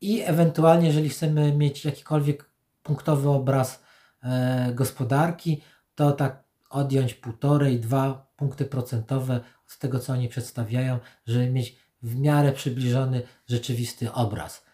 i 0.00 0.22
ewentualnie, 0.22 0.86
jeżeli 0.86 1.08
chcemy 1.08 1.52
mieć 1.56 1.84
jakikolwiek 1.84 2.50
punktowy 2.82 3.28
obraz 3.28 3.82
e, 4.22 4.72
gospodarki, 4.74 5.62
to 5.94 6.12
tak 6.12 6.41
odjąć 6.72 7.14
półtorej, 7.14 7.80
dwa 7.80 8.32
punkty 8.36 8.64
procentowe 8.64 9.40
z 9.66 9.78
tego, 9.78 9.98
co 9.98 10.12
oni 10.12 10.28
przedstawiają, 10.28 10.98
żeby 11.26 11.50
mieć 11.50 11.76
w 12.02 12.20
miarę 12.20 12.52
przybliżony 12.52 13.22
rzeczywisty 13.48 14.12
obraz. 14.12 14.64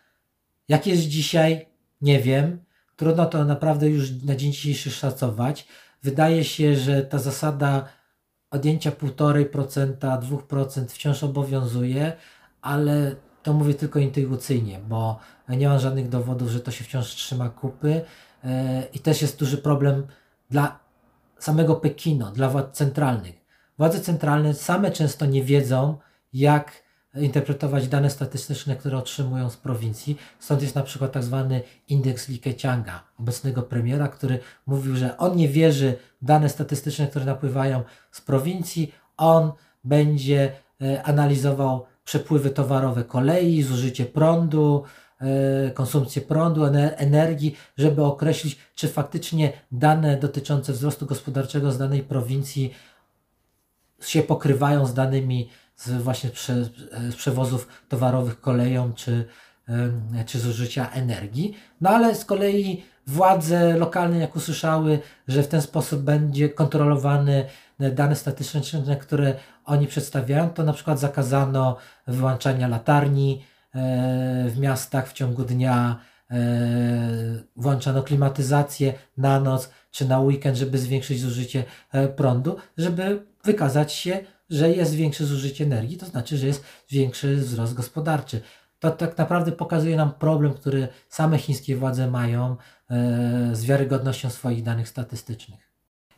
Jak 0.69 0.87
jest 0.87 1.03
dzisiaj? 1.03 1.67
Nie 2.01 2.21
wiem. 2.21 2.65
Trudno 2.97 3.27
to 3.27 3.45
naprawdę 3.45 3.89
już 3.89 4.23
na 4.23 4.37
dzień 4.37 4.53
dzisiejszy 4.53 4.91
szacować. 4.91 5.67
Wydaje 6.03 6.45
się, 6.45 6.77
że 6.77 7.03
ta 7.03 7.19
zasada 7.19 7.89
odjęcia 8.51 8.91
1,5%, 8.91 10.21
2% 10.21 10.87
wciąż 10.89 11.25
obowiązuje, 11.25 12.13
ale 12.63 13.17
to 13.43 13.53
mówię 13.53 13.75
tylko 13.75 13.99
intuicyjnie, 13.99 14.81
bo 14.89 15.19
nie 15.49 15.69
mam 15.69 15.79
żadnych 15.79 16.09
dowodów, 16.09 16.49
że 16.49 16.61
to 16.61 16.71
się 16.71 16.85
wciąż 16.85 17.15
trzyma 17.15 17.49
kupy 17.49 18.01
e, 18.45 18.85
i 18.93 18.99
też 18.99 19.23
jest 19.23 19.39
duży 19.39 19.59
problem 19.59 20.07
dla 20.51 20.79
samego 21.39 21.77
Pekinu, 21.77 22.31
dla 22.31 22.49
władz 22.49 22.77
centralnych. 22.77 23.35
Władze 23.79 24.01
centralne 24.01 24.55
same 24.55 24.91
często 24.91 25.27
nie 25.27 25.43
wiedzą, 25.43 25.97
jak 26.33 26.89
interpretować 27.15 27.89
dane 27.89 28.11
statystyczne, 28.11 28.77
które 28.77 28.99
otrzymują 28.99 29.51
z 29.51 29.57
prowincji. 29.57 30.17
Stąd 30.39 30.63
jest 30.63 30.75
na 30.75 30.83
przykład 30.83 31.13
tak 31.13 31.23
zwany 31.23 31.63
indeks 31.89 32.29
Likecianga, 32.29 33.05
obecnego 33.19 33.63
premiera, 33.63 34.09
który 34.09 34.39
mówił, 34.67 34.97
że 34.97 35.17
on 35.19 35.37
nie 35.37 35.49
wierzy 35.49 35.95
w 36.23 36.25
dane 36.25 36.49
statystyczne, 36.49 37.07
które 37.07 37.25
napływają 37.25 37.83
z 38.13 38.21
prowincji. 38.21 38.95
On 39.17 39.53
będzie 39.85 40.53
e, 40.83 41.03
analizował 41.03 41.87
przepływy 42.05 42.51
towarowe 42.51 43.05
kolei, 43.05 43.63
zużycie 43.63 44.05
prądu, 44.07 44.85
konsumpcję 45.75 46.23
prądu, 46.23 46.65
energii, 46.97 47.57
żeby 47.79 48.05
określić, 48.05 48.59
czy 48.75 48.89
faktycznie 48.89 49.53
dane 49.73 50.17
dotyczące 50.17 50.73
wzrostu 50.73 51.07
gospodarczego 51.07 51.73
z 51.73 51.79
danej 51.79 52.03
prowincji 52.03 52.75
się 54.01 54.23
pokrywają 54.23 54.87
z 54.87 54.95
danymi 54.95 55.49
z 55.77 56.03
właśnie 56.03 56.31
prze, 56.31 56.65
z 57.11 57.17
przewozów 57.17 57.69
towarowych 57.89 58.41
koleją 58.41 58.93
czy, 58.93 59.25
czy 60.27 60.39
zużycia 60.39 60.91
energii. 60.91 61.57
No 61.81 61.91
ale 61.91 62.15
z 62.15 62.25
kolei 62.25 62.83
władze 63.07 63.79
lokalne, 63.79 64.19
jak 64.19 64.37
usłyszały, 64.37 65.01
że 65.29 65.43
w 65.43 65.49
ten 65.49 65.63
sposób 65.63 66.03
będzie 66.03 66.49
kontrolowany 66.49 67.45
dane 67.79 68.17
statystyczne, 68.17 68.97
które 68.97 69.35
oni 69.65 69.87
przedstawiają, 69.87 70.51
to 70.51 70.63
na 70.63 70.73
przykład 70.73 70.99
zakazano 70.99 71.77
wyłączania 72.07 72.69
latarni 72.69 73.45
e, 73.45 73.58
w 74.49 74.55
miastach 74.59 75.09
w 75.09 75.13
ciągu 75.13 75.45
dnia, 75.45 76.01
e, 76.31 76.37
włączano 77.57 78.03
klimatyzację 78.03 78.95
na 79.17 79.41
noc 79.41 79.71
czy 79.91 80.09
na 80.09 80.21
weekend, 80.21 80.57
żeby 80.57 80.79
zwiększyć 80.79 81.21
zużycie 81.21 81.65
e, 81.93 82.09
prądu, 82.09 82.57
żeby 82.79 83.27
wykazać 83.45 83.93
się, 83.93 84.19
że 84.51 84.71
jest 84.71 84.95
większe 84.95 85.25
zużycie 85.25 85.65
energii, 85.65 85.97
to 85.97 86.07
znaczy, 86.07 86.39
że 86.39 86.47
jest 86.47 86.65
większy 86.91 87.37
wzrost 87.37 87.75
gospodarczy. 87.75 88.41
To 88.79 88.91
tak 88.91 89.19
naprawdę 89.19 89.53
pokazuje 89.53 89.97
nam 89.97 90.13
problem, 90.13 90.55
który 90.55 90.89
same 91.09 91.39
chińskie 91.39 91.77
władze 91.77 92.11
mają 92.11 92.57
z 93.53 93.65
wiarygodnością 93.65 94.31
swoich 94.31 94.63
danych 94.63 94.89
statystycznych. 94.89 95.68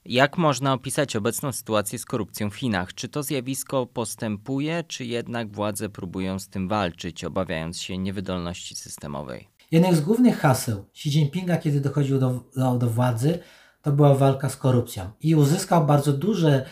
Jak 0.04 0.38
można 0.38 0.72
opisać 0.72 1.16
obecną 1.16 1.52
sytuację 1.52 1.98
z 1.98 2.04
korupcją 2.04 2.50
w 2.50 2.54
Chinach? 2.54 2.94
Czy 2.94 3.08
to 3.08 3.22
zjawisko 3.22 3.86
postępuje, 3.86 4.84
czy 4.88 5.04
jednak 5.04 5.52
władze 5.52 5.88
próbują 5.88 6.38
z 6.38 6.48
tym 6.48 6.68
walczyć, 6.68 7.24
obawiając 7.24 7.80
się 7.80 7.98
niewydolności 7.98 8.74
systemowej? 8.74 9.48
Jednym 9.70 9.94
z 9.94 10.00
głównych 10.00 10.38
haseł 10.38 10.84
Xi 10.94 11.08
Jinpinga, 11.08 11.56
kiedy 11.56 11.80
dochodził 11.80 12.18
do, 12.18 12.44
do, 12.56 12.78
do 12.78 12.86
władzy, 12.86 13.38
to 13.82 13.92
była 13.92 14.14
walka 14.14 14.48
z 14.48 14.56
korupcją. 14.56 15.10
I 15.20 15.34
uzyskał 15.34 15.86
bardzo 15.86 16.12
duże 16.12 16.66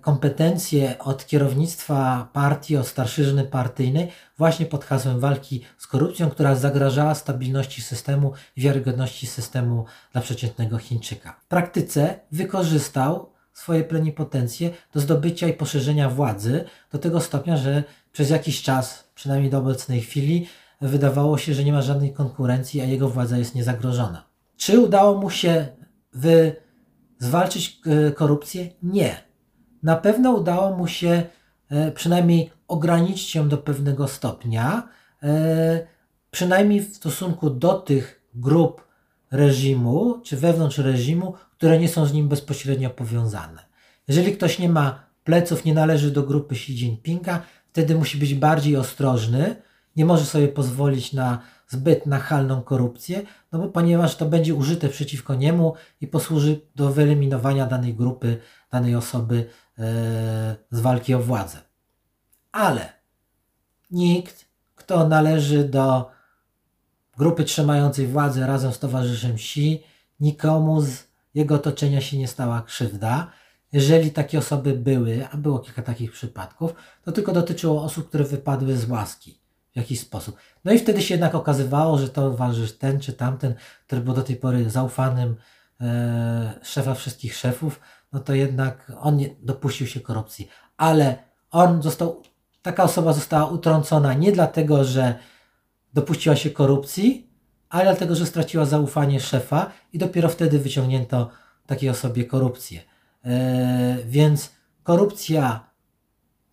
kompetencje 0.00 0.98
od 0.98 1.26
kierownictwa 1.26 2.28
partii, 2.32 2.76
od 2.76 2.86
starszyzny 2.86 3.44
partyjnej, 3.44 4.08
właśnie 4.38 4.66
pod 4.66 4.84
hasłem 4.84 5.20
walki 5.20 5.64
z 5.78 5.86
korupcją, 5.86 6.30
która 6.30 6.54
zagrażała 6.54 7.14
stabilności 7.14 7.82
systemu 7.82 8.32
i 8.56 8.60
wiarygodności 8.60 9.26
systemu 9.26 9.84
dla 10.12 10.20
przeciętnego 10.20 10.78
Chińczyka. 10.78 11.40
W 11.40 11.46
praktyce 11.46 12.20
wykorzystał 12.32 13.32
swoje 13.52 13.84
plenipotencje 13.84 14.70
do 14.94 15.00
zdobycia 15.00 15.48
i 15.48 15.52
poszerzenia 15.52 16.10
władzy 16.10 16.64
do 16.92 16.98
tego 16.98 17.20
stopnia, 17.20 17.56
że 17.56 17.84
przez 18.12 18.30
jakiś 18.30 18.62
czas, 18.62 19.10
przynajmniej 19.14 19.50
do 19.50 19.58
obecnej 19.58 20.00
chwili, 20.00 20.48
wydawało 20.80 21.38
się, 21.38 21.54
że 21.54 21.64
nie 21.64 21.72
ma 21.72 21.82
żadnej 21.82 22.12
konkurencji, 22.12 22.80
a 22.80 22.84
jego 22.84 23.08
władza 23.08 23.38
jest 23.38 23.54
niezagrożona. 23.54 24.24
Czy 24.56 24.80
udało 24.80 25.20
mu 25.20 25.30
się 25.30 25.66
wy 26.12 26.56
zwalczyć 27.18 27.80
e, 27.86 28.12
korupcję? 28.12 28.68
Nie 28.82 29.25
na 29.86 29.96
pewno 29.96 30.30
udało 30.30 30.76
mu 30.76 30.86
się 30.86 31.22
e, 31.70 31.92
przynajmniej 31.92 32.50
ograniczyć 32.68 33.34
ją 33.34 33.48
do 33.48 33.58
pewnego 33.58 34.08
stopnia, 34.08 34.88
e, 35.22 35.86
przynajmniej 36.30 36.80
w 36.80 36.96
stosunku 36.96 37.50
do 37.50 37.74
tych 37.74 38.22
grup 38.34 38.84
reżimu, 39.30 40.20
czy 40.24 40.36
wewnątrz 40.36 40.78
reżimu, 40.78 41.34
które 41.56 41.78
nie 41.78 41.88
są 41.88 42.06
z 42.06 42.12
nim 42.12 42.28
bezpośrednio 42.28 42.90
powiązane. 42.90 43.62
Jeżeli 44.08 44.32
ktoś 44.32 44.58
nie 44.58 44.68
ma 44.68 45.04
pleców, 45.24 45.64
nie 45.64 45.74
należy 45.74 46.10
do 46.10 46.22
grupy 46.22 46.54
Xi 46.54 46.72
Jinpinga, 46.72 47.42
wtedy 47.72 47.94
musi 47.94 48.18
być 48.18 48.34
bardziej 48.34 48.76
ostrożny, 48.76 49.56
nie 49.96 50.04
może 50.04 50.24
sobie 50.24 50.48
pozwolić 50.48 51.12
na 51.12 51.38
zbyt 51.68 52.06
nachalną 52.06 52.62
korupcję, 52.62 53.22
no 53.52 53.58
bo 53.58 53.68
ponieważ 53.68 54.16
to 54.16 54.26
będzie 54.26 54.54
użyte 54.54 54.88
przeciwko 54.88 55.34
niemu 55.34 55.74
i 56.00 56.06
posłuży 56.06 56.60
do 56.76 56.92
wyeliminowania 56.92 57.66
danej 57.66 57.94
grupy, 57.94 58.38
danej 58.70 58.94
osoby 58.94 59.46
z 60.70 60.80
walki 60.80 61.14
o 61.14 61.22
władzę. 61.22 61.58
Ale 62.52 62.92
nikt, 63.90 64.44
kto 64.74 65.08
należy 65.08 65.64
do 65.64 66.10
grupy 67.16 67.44
trzymającej 67.44 68.06
władzę 68.06 68.46
razem 68.46 68.72
z 68.72 68.78
towarzyszem 68.78 69.34
Xi, 69.34 69.82
nikomu 70.20 70.80
z 70.80 71.04
jego 71.34 71.54
otoczenia 71.54 72.00
się 72.00 72.18
nie 72.18 72.28
stała 72.28 72.62
krzywda. 72.62 73.30
Jeżeli 73.72 74.10
takie 74.10 74.38
osoby 74.38 74.72
były, 74.72 75.28
a 75.32 75.36
było 75.36 75.58
kilka 75.58 75.82
takich 75.82 76.12
przypadków, 76.12 76.74
to 77.04 77.12
tylko 77.12 77.32
dotyczyło 77.32 77.82
osób, 77.82 78.08
które 78.08 78.24
wypadły 78.24 78.76
z 78.76 78.88
łaski 78.90 79.40
w 79.72 79.76
jakiś 79.76 80.00
sposób. 80.00 80.36
No 80.64 80.72
i 80.72 80.78
wtedy 80.78 81.02
się 81.02 81.14
jednak 81.14 81.34
okazywało, 81.34 81.98
że 81.98 82.08
towarzysz 82.08 82.78
ten 82.78 83.00
czy 83.00 83.12
tamten, 83.12 83.54
który 83.86 84.00
był 84.00 84.14
do 84.14 84.22
tej 84.22 84.36
pory 84.36 84.70
zaufanym 84.70 85.36
e, 85.80 86.60
szefa 86.62 86.94
wszystkich 86.94 87.36
szefów, 87.36 87.80
no 88.16 88.22
to 88.22 88.34
jednak 88.34 88.92
on 89.00 89.16
nie 89.16 89.28
dopuścił 89.42 89.86
się 89.86 90.00
korupcji. 90.00 90.48
Ale 90.76 91.16
on 91.50 91.82
został, 91.82 92.22
taka 92.62 92.82
osoba 92.82 93.12
została 93.12 93.46
utrącona 93.46 94.14
nie 94.14 94.32
dlatego, 94.32 94.84
że 94.84 95.14
dopuściła 95.94 96.36
się 96.36 96.50
korupcji, 96.50 97.30
ale 97.68 97.84
dlatego, 97.84 98.14
że 98.14 98.26
straciła 98.26 98.64
zaufanie 98.64 99.20
szefa 99.20 99.70
i 99.92 99.98
dopiero 99.98 100.28
wtedy 100.28 100.58
wyciągnięto 100.58 101.30
takiej 101.66 101.88
osobie 101.88 102.24
korupcję. 102.24 102.80
E, 103.24 103.96
więc 104.06 104.52
korupcja, 104.82 105.70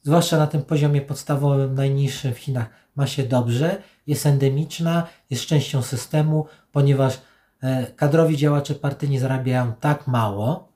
zwłaszcza 0.02 0.38
na 0.38 0.48
tym 0.48 0.62
poziomie 0.62 1.02
podstawowym, 1.02 1.76
najniższym 1.76 2.34
w 2.34 2.38
Chinach, 2.38 2.70
ma 2.96 3.08
się 3.08 3.24
dobrze, 3.24 3.82
jest 4.08 4.26
endemiczna, 4.26 5.08
jest 5.30 5.46
częścią 5.46 5.82
systemu, 5.82 6.46
ponieważ 6.72 7.22
e, 7.62 7.88
kadrowi 7.88 8.38
działacze 8.38 8.76
partyjni 8.76 9.20
zarabiają 9.20 9.74
tak 9.80 10.08
mało, 10.08 10.73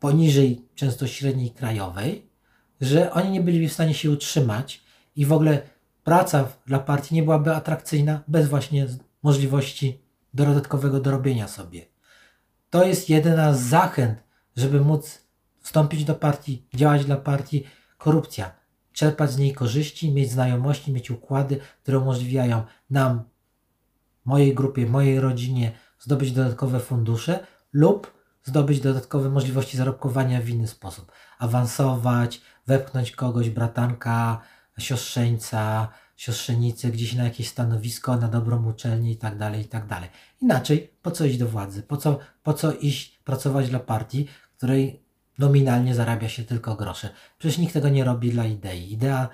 poniżej 0.00 0.68
często 0.74 1.06
średniej 1.06 1.50
krajowej, 1.50 2.30
że 2.80 3.12
oni 3.12 3.30
nie 3.30 3.40
byliby 3.40 3.68
w 3.68 3.72
stanie 3.72 3.94
się 3.94 4.10
utrzymać 4.10 4.84
i 5.16 5.26
w 5.26 5.32
ogóle 5.32 5.62
praca 6.04 6.48
dla 6.66 6.78
partii 6.78 7.14
nie 7.14 7.22
byłaby 7.22 7.54
atrakcyjna 7.54 8.22
bez 8.28 8.48
właśnie 8.48 8.86
możliwości 9.22 10.00
dodatkowego 10.34 11.00
dorobienia 11.00 11.48
sobie. 11.48 11.86
To 12.70 12.84
jest 12.84 13.08
jedyna 13.08 13.54
z 13.54 13.60
zachęt, 13.60 14.18
żeby 14.56 14.80
móc 14.80 15.22
wstąpić 15.60 16.04
do 16.04 16.14
partii, 16.14 16.66
działać 16.74 17.04
dla 17.04 17.16
partii, 17.16 17.64
korupcja. 17.98 18.52
Czerpać 18.92 19.30
z 19.30 19.38
niej 19.38 19.52
korzyści, 19.52 20.12
mieć 20.12 20.30
znajomości, 20.30 20.92
mieć 20.92 21.10
układy, 21.10 21.60
które 21.82 21.98
umożliwiają 21.98 22.62
nam 22.90 23.22
mojej 24.24 24.54
grupie, 24.54 24.86
mojej 24.86 25.20
rodzinie 25.20 25.72
zdobyć 25.98 26.32
dodatkowe 26.32 26.80
fundusze 26.80 27.46
lub 27.72 28.19
zdobyć 28.50 28.80
dodatkowe 28.80 29.30
możliwości 29.30 29.76
zarobkowania 29.76 30.40
w 30.40 30.48
inny 30.48 30.68
sposób. 30.68 31.12
Awansować, 31.38 32.40
wepchnąć 32.66 33.12
kogoś, 33.12 33.50
bratanka, 33.50 34.40
siostrzeńca, 34.78 35.88
siostrzenicę 36.16 36.88
gdzieś 36.88 37.14
na 37.14 37.24
jakieś 37.24 37.48
stanowisko, 37.48 38.16
na 38.16 38.28
dobrą 38.28 38.66
uczelnię 38.66 39.12
i 39.12 39.16
tak 39.16 39.38
dalej, 39.38 39.60
i 39.62 39.68
tak 39.68 39.86
dalej. 39.86 40.08
Inaczej, 40.40 40.90
po 41.02 41.10
co 41.10 41.24
iść 41.24 41.38
do 41.38 41.48
władzy? 41.48 41.82
Po 41.82 41.96
co, 41.96 42.18
po 42.42 42.54
co 42.54 42.72
iść 42.72 43.18
pracować 43.24 43.70
dla 43.70 43.80
partii, 43.80 44.28
której 44.56 45.02
nominalnie 45.38 45.94
zarabia 45.94 46.28
się 46.28 46.42
tylko 46.44 46.74
grosze? 46.74 47.10
Przecież 47.38 47.58
nikt 47.58 47.72
tego 47.72 47.88
nie 47.88 48.04
robi 48.04 48.30
dla 48.30 48.44
idei. 48.46 48.92
Idea 48.92 49.28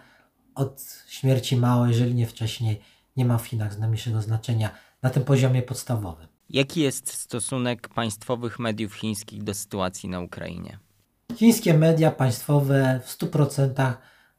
od 0.55 1.03
śmierci 1.09 1.57
Mao, 1.57 1.87
jeżeli 1.87 2.15
nie 2.15 2.27
wcześniej, 2.27 2.81
nie 3.17 3.25
ma 3.25 3.39
w 3.39 3.47
Chinach 3.47 3.79
najmniejszego 3.79 4.23
znaczenia 4.23 4.71
na 5.03 5.11
tym 5.11 5.25
poziomie 5.25 5.63
podstawowym. 5.63 6.36
Jaki 6.51 6.81
jest 6.81 7.13
stosunek 7.13 7.89
państwowych 7.89 8.59
mediów 8.59 8.95
chińskich 8.95 9.43
do 9.43 9.55
sytuacji 9.55 10.09
na 10.09 10.21
Ukrainie? 10.21 10.79
Chińskie 11.37 11.75
media 11.75 12.11
państwowe 12.11 13.01
w 13.05 13.19
100% 13.19 13.93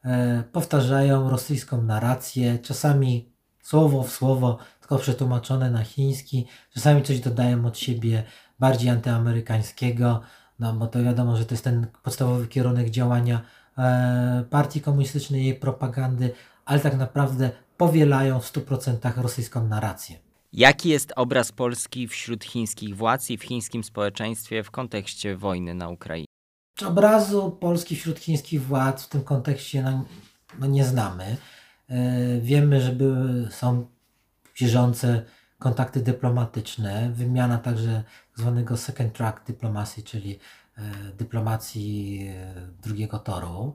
e, 0.04 0.42
powtarzają 0.52 1.30
rosyjską 1.30 1.82
narrację, 1.82 2.58
czasami 2.58 3.32
słowo 3.62 4.02
w 4.02 4.12
słowo, 4.12 4.58
tylko 4.80 4.98
przetłumaczone 4.98 5.70
na 5.70 5.84
chiński, 5.84 6.46
czasami 6.74 7.02
coś 7.02 7.20
dodają 7.20 7.66
od 7.66 7.78
siebie 7.78 8.22
bardziej 8.58 8.90
antyamerykańskiego, 8.90 10.20
no 10.58 10.72
bo 10.72 10.86
to 10.86 11.02
wiadomo, 11.02 11.36
że 11.36 11.44
to 11.44 11.54
jest 11.54 11.64
ten 11.64 11.86
podstawowy 12.02 12.46
kierunek 12.46 12.90
działania 12.90 13.40
e, 13.78 14.44
partii 14.50 14.80
komunistycznej, 14.80 15.44
jej 15.44 15.54
propagandy, 15.54 16.30
ale 16.64 16.80
tak 16.80 16.96
naprawdę 16.96 17.50
powielają 17.76 18.40
w 18.40 18.52
100% 18.52 19.22
rosyjską 19.22 19.68
narrację. 19.68 20.27
Jaki 20.52 20.88
jest 20.88 21.12
obraz 21.16 21.52
Polski 21.52 22.08
wśród 22.08 22.44
chińskich 22.44 22.96
władz 22.96 23.30
i 23.30 23.38
w 23.38 23.42
chińskim 23.42 23.84
społeczeństwie 23.84 24.62
w 24.62 24.70
kontekście 24.70 25.36
wojny 25.36 25.74
na 25.74 25.88
Ukrainie? 25.88 26.26
Obrazu 26.86 27.50
Polski 27.50 27.96
wśród 27.96 28.18
chińskich 28.18 28.62
władz 28.62 29.04
w 29.04 29.08
tym 29.08 29.22
kontekście 29.22 29.82
no, 29.82 30.04
no 30.58 30.66
nie 30.66 30.84
znamy. 30.84 31.36
E, 31.88 32.40
wiemy, 32.40 32.80
że 32.80 32.92
były, 32.92 33.48
są 33.50 33.86
bieżące 34.60 35.24
kontakty 35.58 36.00
dyplomatyczne, 36.00 37.10
wymiana 37.14 37.58
także 37.58 38.04
zwanego 38.34 38.76
second 38.76 39.12
track 39.12 39.46
dyplomacji, 39.46 40.02
czyli 40.02 40.38
e, 40.78 40.82
dyplomacji 41.18 42.20
e, 42.28 42.54
drugiego 42.82 43.18
toru. 43.18 43.74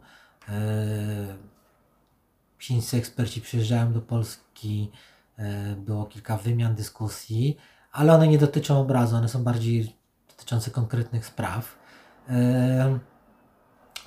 Chińscy 2.59 2.97
eksperci 2.97 3.41
przyjeżdżają 3.41 3.93
do 3.93 4.01
Polski, 4.01 4.91
było 5.77 6.05
kilka 6.05 6.37
wymian, 6.37 6.75
dyskusji, 6.75 7.57
ale 7.91 8.13
one 8.13 8.27
nie 8.27 8.37
dotyczą 8.37 8.79
obrazu, 8.79 9.15
one 9.15 9.29
są 9.29 9.43
bardziej 9.43 9.95
dotyczące 10.29 10.71
konkretnych 10.71 11.25
spraw. 11.25 11.75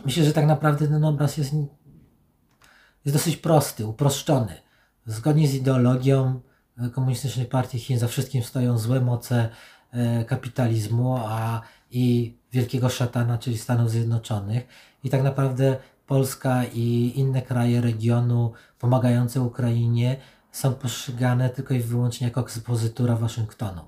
Myślę, 0.05 0.25
że 0.25 0.33
tak 0.33 0.47
naprawdę 0.47 0.89
ten 0.89 1.05
obraz 1.05 1.37
jest, 1.37 1.53
jest 3.05 3.17
dosyć 3.17 3.37
prosty, 3.37 3.87
uproszczony. 3.87 4.55
Zgodnie 5.07 5.49
z 5.49 5.55
ideologią 5.55 6.41
e, 6.79 6.91
Komunistycznej 6.91 7.47
Partii 7.47 7.79
Chin 7.79 7.99
za 7.99 8.09
wszystkim 8.09 8.43
stoją 8.43 8.79
złe 8.79 9.01
moce 9.01 9.49
e, 9.93 10.25
kapitalizmu 10.25 11.17
a 11.17 11.61
i 11.91 12.37
wielkiego 12.53 12.89
szatana, 12.89 13.39
czyli 13.39 13.59
Stanów 13.59 13.91
Zjednoczonych. 13.91 14.67
I 15.05 15.11
tak 15.11 15.23
naprawdę 15.23 15.77
Polska 16.07 16.65
i 16.65 17.13
inne 17.17 17.43
kraje 17.43 17.81
regionu 17.81 18.53
pomagające 18.79 19.41
Ukrainie 19.41 20.17
są 20.57 20.75
postrzegane 20.75 21.51
tylko 21.51 21.75
i 21.75 21.81
wyłącznie 21.81 22.27
jako 22.27 22.41
ekspozytura 22.41 23.17
Waszyngtonu. 23.17 23.81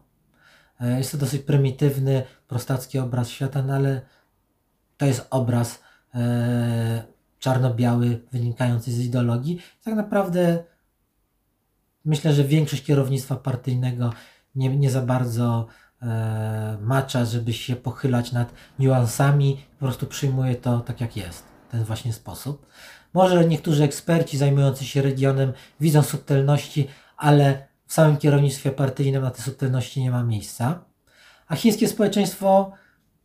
E, 0.80 0.98
jest 0.98 1.12
to 1.12 1.18
dosyć 1.18 1.42
prymitywny, 1.42 2.22
prostacki 2.48 2.98
obraz 2.98 3.28
świata, 3.28 3.62
no 3.62 3.74
ale 3.74 4.00
to 4.96 5.06
jest 5.06 5.26
obraz 5.30 5.82
e, 6.14 7.02
czarno-biały 7.38 8.20
wynikający 8.32 8.92
z 8.92 9.00
ideologii. 9.00 9.62
Tak 9.84 9.94
naprawdę 9.94 10.64
myślę, 12.04 12.32
że 12.32 12.44
większość 12.44 12.84
kierownictwa 12.84 13.36
partyjnego 13.36 14.12
nie, 14.54 14.76
nie 14.76 14.90
za 14.90 15.02
bardzo 15.02 15.66
e, 16.02 17.24
żeby 17.24 17.52
się 17.52 17.76
pochylać 17.76 18.32
nad 18.32 18.52
niuansami, 18.78 19.64
po 19.78 19.86
prostu 19.86 20.06
przyjmuje 20.06 20.54
to 20.54 20.80
tak 20.80 21.00
jak 21.00 21.16
jest, 21.16 21.44
ten 21.70 21.84
właśnie 21.84 22.12
sposób. 22.12 22.66
Może 23.18 23.44
niektórzy 23.44 23.84
eksperci 23.84 24.38
zajmujący 24.38 24.84
się 24.84 25.02
regionem 25.02 25.52
widzą 25.80 26.02
subtelności, 26.02 26.88
ale 27.16 27.66
w 27.86 27.92
samym 27.92 28.16
kierownictwie 28.16 28.70
partyjnym 28.70 29.22
na 29.22 29.30
te 29.30 29.42
subtelności 29.42 30.02
nie 30.02 30.10
ma 30.10 30.22
miejsca. 30.22 30.84
A 31.48 31.56
chińskie 31.56 31.88
społeczeństwo 31.88 32.72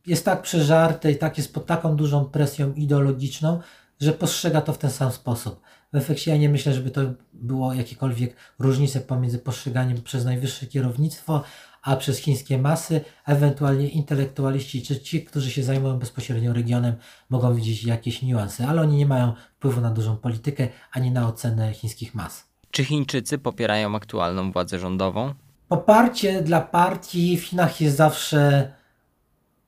jest 0.06 0.26
tak 0.26 0.42
przeżarte 0.42 1.12
i 1.12 1.18
tak 1.18 1.38
jest 1.38 1.54
pod 1.54 1.66
taką 1.66 1.96
dużą 1.96 2.26
presją 2.26 2.74
ideologiczną, 2.74 3.60
że 4.02 4.14
postrzega 4.14 4.62
to 4.62 4.74
w 4.74 4.78
ten 4.78 4.92
sam 4.92 5.12
sposób. 5.12 5.62
W 5.94 5.96
efekcie 5.96 6.32
ja 6.32 6.38
nie 6.38 6.50
myślę, 6.50 6.74
żeby 6.74 6.92
to 6.92 7.02
było 7.34 7.74
jakiekolwiek 7.74 8.36
różnice 8.60 9.00
pomiędzy 9.00 9.40
postrzeganiem 9.40 10.02
przez 10.02 10.26
najwyższe 10.26 10.66
kierownictwo, 10.66 11.44
a 11.84 11.96
przez 11.96 12.18
chińskie 12.18 12.58
masy, 12.58 13.02
ewentualnie 13.26 13.90
intelektualiści 13.90 14.82
czy 14.82 15.00
ci, 15.00 15.26
którzy 15.26 15.52
się 15.52 15.64
zajmują 15.64 16.00
bezpośrednio 16.00 16.54
regionem, 16.54 16.96
mogą 17.30 17.56
widzieć 17.56 17.84
jakieś 17.84 18.22
niuanse, 18.22 18.68
ale 18.68 18.82
oni 18.82 18.98
nie 18.98 19.06
mają 19.06 19.34
wpływu 19.56 19.82
na 19.82 19.90
dużą 19.90 20.18
politykę 20.18 20.68
ani 20.92 21.12
na 21.12 21.28
ocenę 21.28 21.74
chińskich 21.74 22.16
mas. 22.16 22.48
Czy 22.72 22.84
Chińczycy 22.84 23.38
popierają 23.38 23.96
aktualną 23.96 24.52
władzę 24.52 24.80
rządową? 24.80 25.34
Poparcie 25.68 26.42
dla 26.42 26.62
partii 26.62 27.38
w 27.38 27.44
Chinach 27.44 27.82
jest 27.82 27.98
zawsze 27.98 28.72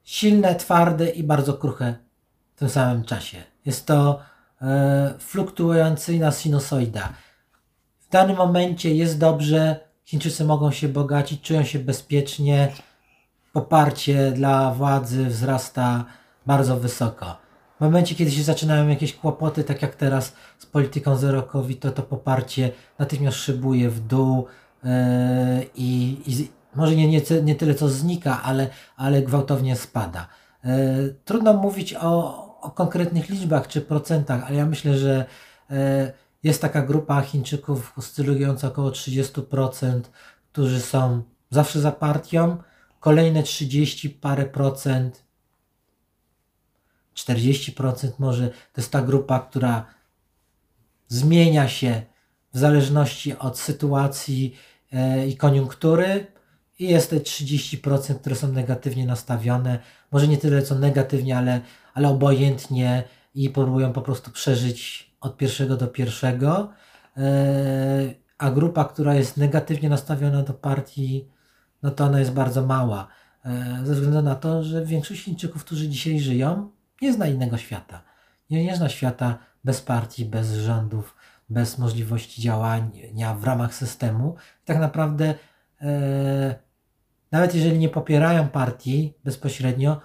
silne, 0.04 0.56
twarde 0.56 1.10
i 1.10 1.24
bardzo 1.24 1.54
kruche 1.54 1.96
w 2.56 2.60
tym 2.60 2.70
samym 2.70 3.04
czasie. 3.04 3.44
Jest 3.66 3.86
to 3.86 4.20
e, 4.62 5.14
fluktuującyjna 5.20 6.32
sinusoida. 6.32 7.14
W 8.00 8.10
danym 8.10 8.38
momencie 8.38 8.96
jest 8.96 9.20
dobrze, 9.20 9.85
Chińczycy 10.06 10.46
mogą 10.46 10.72
się 10.72 10.90
bogacić, 10.90 11.42
czują 11.42 11.64
się 11.64 11.80
bezpiecznie, 11.80 12.72
poparcie 13.54 14.32
dla 14.32 14.74
władzy 14.74 15.26
wzrasta 15.26 16.06
bardzo 16.46 16.78
wysoko. 16.78 17.38
W 17.78 17.82
momencie, 17.82 18.16
kiedy 18.16 18.32
się 18.32 18.44
zaczynają 18.44 18.88
jakieś 18.88 19.16
kłopoty, 19.16 19.64
tak 19.64 19.82
jak 19.82 19.96
teraz 19.96 20.34
z 20.58 20.66
polityką 20.66 21.16
zero 21.16 21.44
COVID, 21.44 21.80
to 21.80 21.92
to 21.92 22.04
poparcie 22.04 22.72
natychmiast 23.00 23.38
szybuje 23.38 23.90
w 23.90 24.00
dół 24.00 24.46
yy, 24.84 24.90
i, 25.76 26.18
i 26.28 26.50
może 26.76 26.96
nie, 26.96 27.08
nie, 27.08 27.22
nie 27.44 27.56
tyle 27.56 27.76
co 27.76 27.90
znika, 27.90 28.44
ale, 28.44 28.68
ale 28.98 29.22
gwałtownie 29.22 29.76
spada. 29.76 30.28
E, 30.64 30.98
trudno 31.26 31.54
mówić 31.54 31.94
o, 31.94 32.46
o 32.62 32.72
konkretnych 32.72 33.30
liczbach 33.30 33.68
czy 33.68 33.82
procentach, 33.82 34.44
ale 34.48 34.56
ja 34.56 34.66
myślę, 34.66 34.98
że 34.98 35.26
e, 35.70 36.12
jest 36.46 36.62
taka 36.62 36.82
grupa 36.82 37.22
Chińczyków 37.22 37.94
oscylująca 37.98 38.68
około 38.68 38.90
30%, 38.90 40.02
którzy 40.52 40.82
są 40.82 41.24
zawsze 41.50 41.82
za 41.82 41.92
partią, 41.92 42.58
kolejne 43.00 43.44
30 43.44 44.10
parę 44.10 44.46
procent, 44.46 45.24
40% 47.16 48.12
może, 48.20 48.50
to 48.50 48.82
jest 48.82 48.92
ta 48.92 49.02
grupa, 49.02 49.40
która 49.40 49.86
zmienia 51.08 51.68
się 51.68 52.02
w 52.54 52.60
zależności 52.60 53.38
od 53.38 53.60
sytuacji 53.60 54.56
e, 54.94 55.28
i 55.28 55.38
koniunktury. 55.38 56.28
I 56.80 56.90
jest 56.90 57.10
te 57.10 57.18
30%, 57.18 58.16
które 58.16 58.36
są 58.36 58.52
negatywnie 58.52 59.06
nastawione, 59.06 59.80
może 60.12 60.28
nie 60.28 60.38
tyle 60.38 60.62
co 60.62 60.76
negatywnie, 60.76 61.38
ale, 61.38 61.62
ale 61.94 62.10
obojętnie 62.10 63.04
i 63.36 63.50
próbują 63.50 63.94
po 63.94 64.02
prostu 64.02 64.32
przeżyć 64.32 65.05
od 65.26 65.38
pierwszego 65.38 65.78
do 65.78 65.88
pierwszego, 65.88 66.70
e, 67.18 68.14
a 68.38 68.52
grupa, 68.52 68.86
która 68.86 69.16
jest 69.16 69.38
negatywnie 69.38 69.90
nastawiona 69.90 70.44
do 70.44 70.54
partii, 70.54 71.28
no 71.84 71.92
to 71.92 72.06
ona 72.06 72.20
jest 72.20 72.34
bardzo 72.34 72.66
mała, 72.66 73.08
e, 73.46 73.80
ze 73.84 73.94
względu 73.94 74.22
na 74.22 74.36
to, 74.36 74.64
że 74.64 74.86
większość 74.86 75.24
Chińczyków, 75.24 75.66
którzy 75.66 75.90
dzisiaj 75.90 76.20
żyją, 76.20 76.72
nie 77.02 77.14
zna 77.14 77.28
innego 77.28 77.58
świata. 77.58 78.02
Nie, 78.50 78.64
nie 78.64 78.76
zna 78.76 78.90
świata 78.90 79.38
bez 79.64 79.82
partii, 79.82 80.26
bez 80.26 80.54
rządów, 80.54 81.16
bez 81.50 81.78
możliwości 81.78 82.42
działania 82.42 83.34
w 83.36 83.44
ramach 83.44 83.76
systemu. 83.76 84.36
tak 84.66 84.80
naprawdę 84.80 85.36
e, 85.82 86.56
nawet 87.32 87.56
jeżeli 87.56 87.80
nie 87.80 87.90
popierają 87.90 88.48
partii 88.48 89.14
bezpośrednio, 89.24 90.02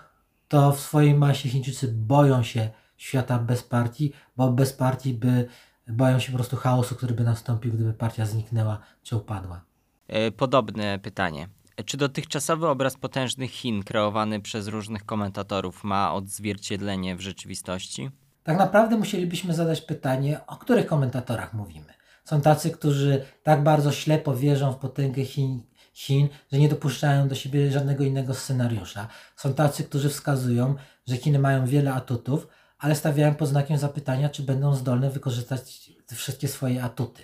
to 0.49 0.73
w 0.73 0.81
swojej 0.81 1.15
masie 1.15 1.49
Chińczycy 1.49 1.89
boją 1.89 2.43
się 2.43 2.71
świata 3.01 3.39
bez 3.39 3.63
partii, 3.63 4.13
bo 4.37 4.53
bez 4.53 4.73
partii 4.73 5.15
by 5.15 5.49
boją 5.89 6.19
się 6.19 6.33
po 6.33 6.39
prostu 6.39 6.57
chaosu, 6.57 6.95
który 6.95 7.15
by 7.15 7.25
nastąpił, 7.25 7.73
gdyby 7.73 7.93
partia 7.93 8.27
zniknęła 8.27 8.79
czy 9.03 9.17
upadła. 9.17 9.65
E, 10.09 10.31
podobne 10.31 10.99
pytanie. 10.99 11.49
Czy 11.85 11.97
dotychczasowy 11.97 12.69
obraz 12.69 12.97
potężnych 12.97 13.51
Chin 13.51 13.83
kreowany 13.83 14.41
przez 14.41 14.69
różnych 14.69 15.07
komentatorów 15.07 15.85
ma 15.85 16.15
odzwierciedlenie 16.15 17.17
w 17.17 17.21
rzeczywistości? 17.21 18.11
Tak 18.43 18.59
naprawdę 18.59 18.97
musielibyśmy 18.97 19.55
zadać 19.55 19.81
pytanie, 19.81 20.41
o 20.47 20.57
których 20.57 20.87
komentatorach 20.87 21.55
mówimy. 21.55 21.95
Są 22.25 22.41
tacy, 22.41 22.71
którzy 22.71 23.25
tak 23.43 23.63
bardzo 23.63 23.93
ślepo 23.93 24.37
wierzą 24.37 24.73
w 24.73 24.77
potęgę 24.77 25.25
Chin, 25.25 25.63
Chin, 25.93 26.29
że 26.53 26.59
nie 26.59 26.69
dopuszczają 26.69 27.29
do 27.29 27.35
siebie 27.35 27.71
żadnego 27.71 28.05
innego 28.05 28.35
scenariusza. 28.35 29.09
Są 29.37 29.55
tacy, 29.55 29.85
którzy 29.85 30.09
wskazują, 30.09 30.75
że 31.09 31.17
Chiny 31.17 31.39
mają 31.39 31.67
wiele 31.67 31.95
atutów, 31.95 32.47
ale 32.81 32.95
stawiają 32.95 33.35
pod 33.35 33.49
znakiem 33.49 33.79
zapytania, 33.79 34.29
czy 34.29 34.43
będą 34.43 34.75
zdolne 34.75 35.11
wykorzystać 35.11 35.91
te 36.07 36.15
wszystkie 36.15 36.49
swoje 36.49 36.83
atuty. 36.83 37.23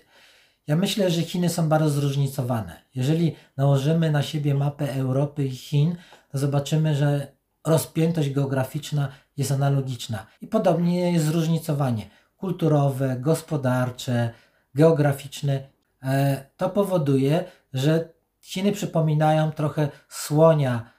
Ja 0.66 0.76
myślę, 0.76 1.10
że 1.10 1.22
Chiny 1.22 1.48
są 1.48 1.68
bardzo 1.68 1.90
zróżnicowane. 1.90 2.82
Jeżeli 2.94 3.36
nałożymy 3.56 4.10
na 4.10 4.22
siebie 4.22 4.54
mapę 4.54 4.94
Europy 4.94 5.44
i 5.44 5.50
Chin, 5.50 5.96
to 6.32 6.38
zobaczymy, 6.38 6.94
że 6.94 7.32
rozpiętość 7.66 8.30
geograficzna 8.30 9.08
jest 9.36 9.52
analogiczna. 9.52 10.26
I 10.40 10.46
podobnie 10.46 11.12
jest 11.12 11.24
zróżnicowanie 11.24 12.10
kulturowe, 12.36 13.16
gospodarcze, 13.20 14.30
geograficzne. 14.74 15.60
E, 16.02 16.44
to 16.56 16.70
powoduje, 16.70 17.44
że 17.72 18.08
Chiny 18.42 18.72
przypominają 18.72 19.52
trochę 19.52 19.88
słonia 20.08 20.95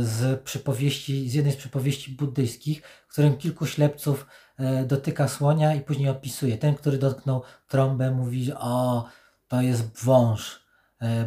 z 0.00 0.40
przypowieści, 0.44 1.30
z 1.30 1.34
jednej 1.34 1.52
z 1.54 1.56
przypowieści 1.56 2.10
buddyjskich, 2.10 2.82
w 3.08 3.12
którym 3.12 3.36
kilku 3.36 3.66
ślepców 3.66 4.26
e, 4.58 4.84
dotyka 4.84 5.28
słonia 5.28 5.74
i 5.74 5.80
później 5.80 6.08
opisuje. 6.08 6.58
Ten, 6.58 6.74
który 6.74 6.98
dotknął 6.98 7.42
trąbę, 7.68 8.10
mówi, 8.10 8.52
o, 8.52 9.04
to 9.48 9.60
jest 9.62 10.04
wąż 10.04 10.66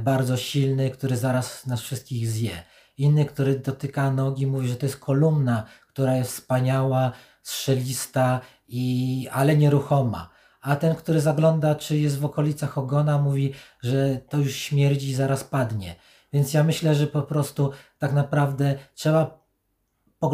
bardzo 0.03 0.37
silny, 0.37 0.89
który 0.89 1.17
zaraz 1.17 1.65
nas 1.65 1.81
wszystkich 1.81 2.27
zje. 2.27 2.63
Inny, 2.97 3.25
który 3.25 3.59
dotyka 3.59 4.11
nogi, 4.11 4.47
mówi, 4.47 4.67
że 4.67 4.75
to 4.75 4.85
jest 4.85 4.97
kolumna, 4.99 5.63
która 5.87 6.15
jest 6.15 6.31
wspaniała, 6.31 7.11
strzelista, 7.43 8.41
i, 8.67 9.27
ale 9.31 9.57
nieruchoma. 9.57 10.29
A 10.61 10.75
ten, 10.75 10.95
który 10.95 11.21
zagląda, 11.21 11.75
czy 11.75 11.97
jest 11.97 12.19
w 12.19 12.25
okolicach 12.25 12.77
ogona, 12.77 13.17
mówi, 13.17 13.53
że 13.83 14.19
to 14.29 14.37
już 14.37 14.55
śmierdzi 14.55 15.09
i 15.09 15.15
zaraz 15.15 15.43
padnie. 15.43 15.95
Więc 16.33 16.53
ja 16.53 16.63
myślę, 16.63 16.95
że 16.95 17.07
po 17.07 17.21
prostu 17.21 17.71
tak 17.99 18.13
naprawdę 18.13 18.75
trzeba 18.93 19.39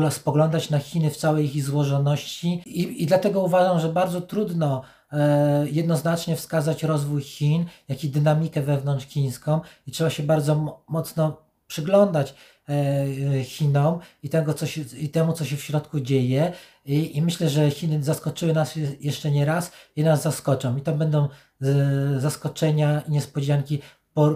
spoglądać 0.10 0.70
na 0.70 0.80
Chiny 0.80 1.12
w 1.12 1.18
całej 1.18 1.58
ich 1.58 1.64
złożoności 1.64 2.62
i, 2.66 3.04
i 3.04 3.06
dlatego 3.06 3.42
uważam, 3.42 3.80
że 3.80 3.90
bardzo 3.90 4.22
trudno 4.22 4.82
e, 5.12 5.66
jednoznacznie 5.72 6.36
wskazać 6.36 6.84
rozwój 6.84 7.22
Chin, 7.22 7.66
jak 7.88 8.04
i 8.04 8.10
dynamikę 8.10 8.62
wewnątrzchińską 8.62 9.62
i 9.88 9.92
trzeba 9.92 10.10
się 10.10 10.24
bardzo 10.24 10.84
mocno 10.88 11.38
przyglądać 11.68 12.36
E, 12.70 13.44
Chinom 13.44 14.00
i, 14.24 14.30
tego, 14.30 14.54
co 14.54 14.66
się, 14.66 14.82
i 14.82 15.10
temu, 15.10 15.34
co 15.34 15.46
się 15.46 15.58
w 15.58 15.64
środku 15.64 16.00
dzieje. 16.00 16.54
I, 16.86 17.18
I, 17.18 17.22
myślę, 17.22 17.50
że 17.50 17.72
Chiny 17.72 18.04
zaskoczyły 18.04 18.54
nas 18.54 18.76
jeszcze 19.00 19.32
nie 19.32 19.46
raz 19.46 19.72
i 19.96 20.04
nas 20.04 20.22
zaskoczą. 20.22 20.78
I 20.78 20.82
to 20.82 20.92
będą 20.92 21.28
e, 21.62 22.20
zaskoczenia 22.20 23.02
i 23.08 23.12
niespodzianki 23.12 23.82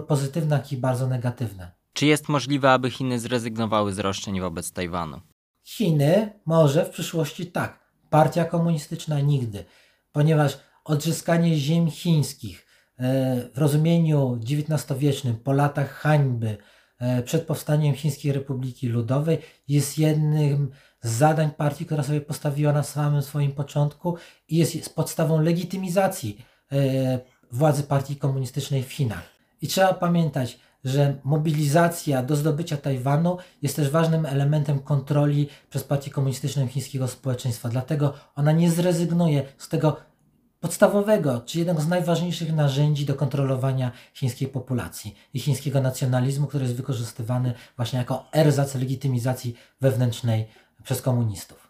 pozytywne, 0.08 0.56
jak 0.56 0.72
i 0.72 0.76
bardzo 0.76 1.06
negatywne. 1.06 1.72
Czy 1.92 2.06
jest 2.06 2.28
możliwe, 2.28 2.70
aby 2.72 2.90
Chiny 2.90 3.18
zrezygnowały 3.18 3.92
z 3.92 3.98
roszczeń 3.98 4.40
wobec 4.40 4.72
Tajwanu? 4.72 5.20
Chiny 5.62 6.40
może 6.46 6.84
w 6.84 6.90
przyszłości 6.90 7.46
tak. 7.46 7.80
Partia 8.10 8.44
komunistyczna 8.44 9.20
nigdy, 9.20 9.64
ponieważ 10.12 10.58
odzyskanie 10.84 11.56
ziem 11.56 11.90
chińskich 11.90 12.66
e, 12.98 13.04
w 13.54 13.58
rozumieniu 13.58 14.40
XIX-wiecznym 14.44 15.36
po 15.36 15.52
latach 15.52 15.92
hańby, 15.92 16.58
E, 17.00 17.22
przed 17.22 17.46
powstaniem 17.46 17.94
Chińskiej 17.94 18.32
Republiki 18.32 18.88
Ludowej 18.88 19.38
jest 19.68 19.98
jednym 19.98 20.70
z 21.02 21.10
zadań 21.10 21.50
partii, 21.50 21.86
która 21.86 22.02
sobie 22.02 22.20
postawiła 22.20 22.72
na 22.72 22.82
samym 22.82 23.22
swoim 23.22 23.52
początku 23.52 24.16
i 24.48 24.56
jest 24.56 24.94
podstawą 24.94 25.40
legitymizacji 25.42 26.44
e, 26.72 27.20
władzy 27.52 27.82
partii 27.82 28.16
komunistycznej 28.16 28.82
w 28.82 28.92
Chinach. 28.92 29.39
I 29.62 29.68
trzeba 29.68 29.94
pamiętać, 29.94 30.58
że 30.84 31.16
mobilizacja 31.24 32.22
do 32.22 32.36
zdobycia 32.36 32.76
Tajwanu 32.76 33.38
jest 33.62 33.76
też 33.76 33.90
ważnym 33.90 34.26
elementem 34.26 34.78
kontroli 34.78 35.48
przez 35.70 35.84
partię 35.84 36.10
komunistyczną 36.10 36.66
chińskiego 36.66 37.08
społeczeństwa. 37.08 37.68
Dlatego 37.68 38.14
ona 38.36 38.52
nie 38.52 38.70
zrezygnuje 38.70 39.42
z 39.58 39.68
tego 39.68 39.96
podstawowego, 40.60 41.40
czy 41.40 41.58
jednego 41.58 41.80
z 41.80 41.88
najważniejszych 41.88 42.52
narzędzi 42.52 43.06
do 43.06 43.14
kontrolowania 43.14 43.92
chińskiej 44.14 44.48
populacji 44.48 45.14
i 45.34 45.40
chińskiego 45.40 45.80
nacjonalizmu, 45.80 46.46
który 46.46 46.64
jest 46.64 46.76
wykorzystywany 46.76 47.54
właśnie 47.76 47.98
jako 47.98 48.24
erzac 48.32 48.74
legitymizacji 48.74 49.56
wewnętrznej 49.80 50.46
przez 50.84 51.02
komunistów. 51.02 51.69